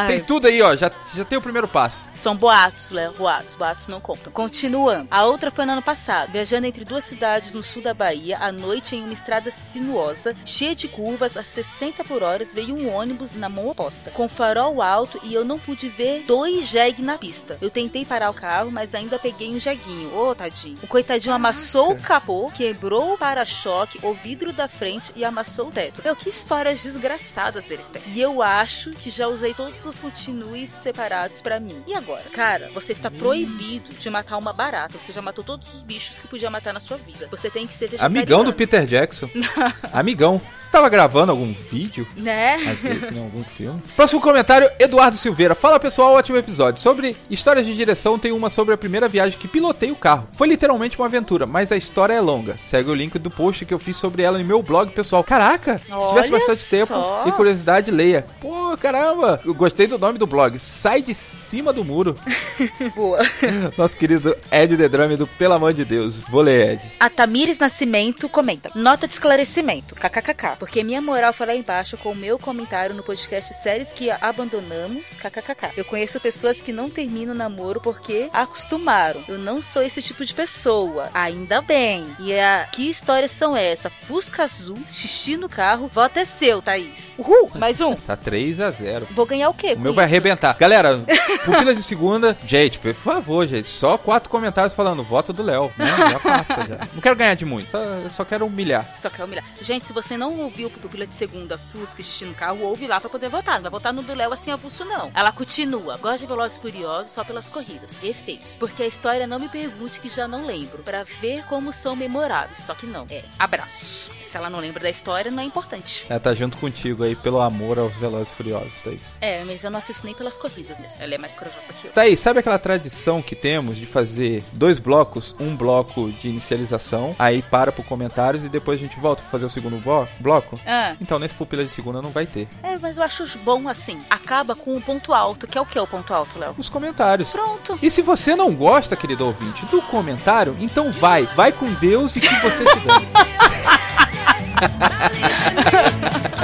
Tem 0.07 0.23
tudo 0.23 0.47
aí, 0.47 0.61
ó. 0.61 0.75
Já, 0.75 0.91
já 1.15 1.25
tem 1.25 1.37
o 1.37 1.41
primeiro 1.41 1.67
passo. 1.67 2.07
São 2.13 2.35
boatos, 2.35 2.91
Léo. 2.91 3.13
Boatos. 3.13 3.55
Boatos 3.55 3.87
não 3.87 3.99
contam. 3.99 4.31
Continuando. 4.31 5.07
A 5.09 5.25
outra 5.25 5.51
foi 5.51 5.65
no 5.65 5.73
ano 5.73 5.81
passado. 5.81 6.31
Viajando 6.31 6.67
entre 6.67 6.83
duas 6.83 7.03
cidades 7.03 7.51
no 7.53 7.63
sul 7.63 7.81
da 7.81 7.93
Bahia, 7.93 8.37
à 8.39 8.51
noite 8.51 8.95
em 8.95 9.03
uma 9.03 9.13
estrada 9.13 9.51
sinuosa, 9.51 10.35
cheia 10.45 10.75
de 10.75 10.87
curvas, 10.87 11.37
a 11.37 11.43
60 11.43 12.03
por 12.03 12.23
hora, 12.23 12.45
veio 12.45 12.75
um 12.75 12.93
ônibus 12.93 13.33
na 13.33 13.49
mão 13.49 13.69
oposta, 13.69 14.11
com 14.11 14.27
farol 14.27 14.81
alto 14.81 15.19
e 15.23 15.33
eu 15.33 15.43
não 15.43 15.59
pude 15.59 15.89
ver 15.89 16.23
dois 16.25 16.67
jegue 16.67 17.01
na 17.01 17.17
pista. 17.17 17.57
Eu 17.61 17.69
tentei 17.69 18.05
parar 18.05 18.29
o 18.29 18.33
carro, 18.33 18.71
mas 18.71 18.93
ainda 18.93 19.19
peguei 19.19 19.49
um 19.53 19.59
jeguinho. 19.59 20.15
Ô, 20.15 20.33
tadinho. 20.33 20.77
O 20.81 20.87
coitadinho 20.87 21.33
amassou 21.33 21.91
o 21.91 21.99
capô, 21.99 22.49
quebrou 22.53 23.13
o 23.13 23.17
para-choque, 23.17 23.99
o 24.03 24.13
vidro 24.13 24.51
da 24.51 24.67
frente 24.67 25.11
e 25.15 25.23
amassou 25.23 25.67
o 25.67 25.71
teto. 25.71 26.01
Meu, 26.03 26.15
que 26.15 26.29
histórias 26.29 26.83
desgraçadas 26.83 27.69
eles 27.71 27.89
têm. 27.89 28.01
E 28.07 28.21
eu 28.21 28.41
acho 28.41 28.91
que 28.91 29.09
já 29.09 29.27
usei 29.37 29.53
todos 29.53 29.85
os 29.85 29.99
continues 29.99 30.69
separados 30.69 31.41
pra 31.41 31.59
mim. 31.59 31.81
E 31.87 31.93
agora? 31.93 32.23
Cara, 32.31 32.69
você 32.73 32.91
está 32.91 33.09
proibido 33.09 33.93
de 33.93 34.09
matar 34.09 34.37
uma 34.37 34.51
barata. 34.51 34.97
Você 35.01 35.11
já 35.11 35.21
matou 35.21 35.43
todos 35.43 35.71
os 35.73 35.83
bichos 35.83 36.19
que 36.19 36.27
podia 36.27 36.49
matar 36.49 36.73
na 36.73 36.79
sua 36.79 36.97
vida. 36.97 37.27
Você 37.29 37.49
tem 37.49 37.67
que 37.67 37.73
ser 37.73 37.85
vegetariano. 37.85 38.17
Amigão 38.17 38.43
do 38.43 38.53
Peter 38.53 38.85
Jackson. 38.85 39.29
Amigão. 39.93 40.41
Tava 40.71 40.89
gravando 40.89 41.31
algum 41.31 41.53
vídeo? 41.53 42.05
Né? 42.15 42.55
Às 42.55 42.81
vezes, 42.81 43.11
em 43.11 43.19
algum 43.19 43.43
filme. 43.43 43.81
Próximo 43.95 44.19
comentário, 44.19 44.69
Eduardo 44.77 45.17
Silveira. 45.17 45.55
Fala 45.55 45.79
pessoal, 45.79 46.13
ótimo 46.13 46.37
episódio. 46.37 46.81
Sobre 46.81 47.15
histórias 47.29 47.65
de 47.65 47.73
direção, 47.73 48.19
tem 48.19 48.31
uma 48.31 48.49
sobre 48.49 48.73
a 48.73 48.77
primeira 48.77 49.07
viagem 49.07 49.39
que 49.39 49.47
pilotei 49.47 49.91
o 49.91 49.95
carro. 49.95 50.27
Foi 50.33 50.47
literalmente 50.47 50.97
uma 50.97 51.05
aventura, 51.05 51.45
mas 51.45 51.71
a 51.71 51.77
história 51.77 52.13
é 52.13 52.21
longa. 52.21 52.57
Segue 52.61 52.89
o 52.89 52.93
link 52.93 53.17
do 53.17 53.31
post 53.31 53.65
que 53.65 53.73
eu 53.73 53.79
fiz 53.79 53.95
sobre 53.97 54.23
ela 54.23 54.41
em 54.41 54.43
meu 54.43 54.61
blog 54.61 54.91
pessoal. 54.91 55.23
Caraca, 55.23 55.79
se 55.79 55.85
tivesse 56.09 56.31
Olha 56.33 56.39
bastante 56.39 56.69
tempo 56.69 56.87
só. 56.87 57.23
e 57.25 57.31
curiosidade, 57.31 57.89
leia. 57.89 58.27
Pô, 58.41 58.77
caramba, 58.77 59.26
eu 59.45 59.53
gostei 59.53 59.87
do 59.87 59.97
nome 59.97 60.17
do 60.17 60.27
blog. 60.27 60.57
Sai 60.59 61.01
de 61.01 61.13
cima 61.13 61.73
do 61.73 61.83
muro. 61.83 62.15
Boa. 62.95 63.19
Nosso 63.77 63.97
querido 63.97 64.35
Ed 64.51 64.77
The 64.77 64.89
Drum 64.89 65.15
do 65.15 65.27
Pelo 65.27 65.53
Amor 65.53 65.73
de 65.73 65.83
Deus. 65.83 66.19
Vou 66.29 66.41
ler, 66.41 66.73
Ed. 66.73 66.91
A 66.99 67.09
Tamires 67.09 67.59
Nascimento 67.59 68.29
comenta: 68.29 68.71
Nota 68.75 69.07
de 69.07 69.13
esclarecimento, 69.13 69.95
kkkk. 69.95 70.57
Porque 70.59 70.83
minha 70.83 71.01
moral 71.01 71.33
foi 71.33 71.47
lá 71.47 71.55
embaixo 71.55 71.97
com 71.97 72.11
o 72.11 72.15
meu 72.15 72.39
comentário 72.39 72.95
no 72.95 73.03
podcast 73.03 73.53
Séries 73.55 73.93
que 73.93 74.09
abandonamos, 74.09 75.15
kkkk. 75.15 75.71
Eu 75.75 75.85
conheço 75.85 76.19
pessoas 76.19 76.61
que 76.61 76.71
não 76.71 76.89
terminam 76.89 77.33
o 77.33 77.37
namoro 77.37 77.81
porque 77.81 78.29
acostumaram. 78.31 79.23
Eu 79.27 79.37
não 79.37 79.61
sou 79.61 79.81
esse 79.81 80.01
tipo 80.01 80.25
de 80.25 80.33
pessoa. 80.33 81.09
Ainda 81.13 81.61
bem. 81.61 82.07
E 82.19 82.33
a 82.33 82.67
que 82.71 82.89
histórias 82.89 83.31
são 83.31 83.55
essas? 83.55 83.91
Fusca 84.07 84.43
azul, 84.43 84.77
xixi 84.93 85.37
no 85.37 85.49
carro, 85.49 85.89
voto 85.91 86.19
é 86.19 86.25
seu, 86.25 86.61
Thaís. 86.61 87.13
Uhul! 87.17 87.51
Mais 87.55 87.81
um. 87.81 87.93
Tá 87.95 88.15
3 88.15 88.59
a 88.61 88.71
0 88.71 89.07
Vou 89.17 89.25
ganhar 89.25 89.49
o 89.49 89.53
quê? 89.55 89.73
O 89.73 89.79
meu 89.79 89.93
vai 89.95 90.05
isso? 90.05 90.13
arrebentar. 90.13 90.55
Galera, 90.59 91.03
pupila 91.43 91.73
de 91.73 91.81
segunda. 91.81 92.37
Gente, 92.45 92.77
por 92.77 92.93
favor, 92.93 93.47
gente. 93.47 93.67
Só 93.67 93.97
quatro 93.97 94.29
comentários 94.29 94.75
falando 94.75 95.03
voto 95.03 95.33
do 95.33 95.41
Léo. 95.41 95.71
Né? 95.75 95.87
Já 95.87 96.19
passa 96.19 96.63
já. 96.63 96.87
Não 96.93 97.01
quero 97.01 97.15
ganhar 97.15 97.33
de 97.33 97.43
muito. 97.43 97.71
Só, 97.71 97.79
eu 97.79 98.09
só 98.11 98.23
quero 98.23 98.45
humilhar. 98.45 98.91
Só 98.93 99.09
quer 99.09 99.23
humilhar. 99.23 99.43
Gente, 99.59 99.87
se 99.87 99.93
você 99.93 100.15
não 100.15 100.37
ouviu 100.39 100.69
Pupila 100.69 101.07
de 101.07 101.15
Segunda, 101.15 101.57
Fusca, 101.57 102.03
xixi 102.03 102.25
no 102.25 102.35
carro, 102.35 102.61
ouve 102.61 102.85
lá 102.85 103.01
pra 103.01 103.09
poder 103.09 103.27
votar. 103.27 103.55
Não 103.55 103.63
vai 103.63 103.71
votar 103.71 103.91
no 103.91 104.03
do 104.03 104.13
Léo 104.13 104.31
assim 104.31 104.51
avulso, 104.51 104.85
não. 104.85 105.09
Ela 105.15 105.31
continua. 105.31 105.97
Gosta 105.97 106.19
de 106.19 106.27
Velozes 106.27 106.59
Furiosos 106.59 107.11
só 107.11 107.23
pelas 107.23 107.49
corridas. 107.49 107.97
Efeitos. 108.03 108.51
Porque 108.59 108.83
a 108.83 108.87
história 108.87 109.25
não 109.25 109.39
me 109.39 109.49
pergunte 109.49 109.99
que 109.99 110.09
já 110.09 110.27
não 110.27 110.45
lembro. 110.45 110.83
Pra 110.83 111.01
ver 111.19 111.43
como 111.45 111.73
são 111.73 111.95
memoráveis. 111.95 112.59
Só 112.59 112.75
que 112.75 112.85
não. 112.85 113.07
É. 113.09 113.23
Abraços. 113.39 114.11
Se 114.27 114.37
ela 114.37 114.47
não 114.49 114.59
lembra 114.59 114.83
da 114.83 114.89
história, 114.91 115.31
não 115.31 115.41
é 115.41 115.45
importante. 115.45 116.05
Ela 116.07 116.19
tá 116.19 116.35
junto 116.35 116.57
contigo 116.59 117.03
aí 117.03 117.15
pelo 117.15 117.41
amor 117.41 117.79
aos 117.79 117.95
Velozes 117.95 118.31
Furiosos. 118.33 118.57
maravilhosos, 118.57 118.83
Thaís. 119.07 119.17
É, 119.21 119.43
mas 119.43 119.63
eu 119.63 119.71
não 119.71 119.79
assisto 119.79 120.05
nem 120.05 120.13
pelas 120.13 120.37
corridas 120.37 120.77
mesmo. 120.79 120.97
Ela 121.01 121.15
é 121.15 121.17
mais 121.17 121.33
corajosa 121.33 121.73
que 121.73 121.87
eu. 121.87 121.91
Thaís, 121.91 122.19
sabe 122.19 122.39
aquela 122.39 122.59
tradição 122.59 123.21
que 123.21 123.35
temos 123.35 123.77
de 123.77 123.85
fazer 123.85 124.43
dois 124.53 124.79
blocos? 124.79 125.35
Um 125.39 125.55
bloco 125.55 126.11
de 126.11 126.29
inicialização, 126.29 127.15
aí 127.17 127.41
para 127.41 127.71
pro 127.71 127.83
comentários 127.83 128.43
e 128.45 128.49
depois 128.49 128.79
a 128.79 128.83
gente 128.83 128.99
volta 128.99 129.21
pra 129.21 129.31
fazer 129.31 129.45
o 129.45 129.49
segundo 129.49 129.77
blo- 129.79 130.07
bloco? 130.19 130.59
Ah, 130.65 130.95
Então 131.01 131.17
nesse 131.19 131.35
Pupila 131.35 131.63
de 131.63 131.69
Segunda 131.71 132.01
não 132.01 132.09
vai 132.11 132.25
ter. 132.25 132.47
é, 132.63 132.77
mas 132.77 132.97
eu 132.97 133.03
acho 133.03 133.25
bom 133.39 133.67
assim. 133.67 133.99
Acaba 134.09 134.55
com 134.55 134.75
o 134.75 134.81
ponto 134.81 135.13
alto, 135.13 135.47
que 135.47 135.57
é 135.57 135.61
o 135.61 135.65
que 135.65 135.77
o 135.79 135.87
ponto 135.87 136.13
alto, 136.13 136.37
Léo? 136.39 136.55
Os 136.57 136.69
comentários. 136.69 137.31
Pronto. 137.31 137.77
E 137.81 137.89
se 137.91 138.01
você 138.01 138.35
não 138.35 138.53
gosta, 138.55 138.95
querido 138.95 139.25
ouvinte, 139.25 139.65
do 139.67 139.81
comentário, 139.83 140.55
então 140.59 140.91
vai. 140.91 141.25
Vai 141.35 141.51
com 141.51 141.71
Deus 141.75 142.15
e 142.15 142.21
que 142.21 142.33
você 142.41 142.65
se 142.67 142.79
dane. 142.79 143.07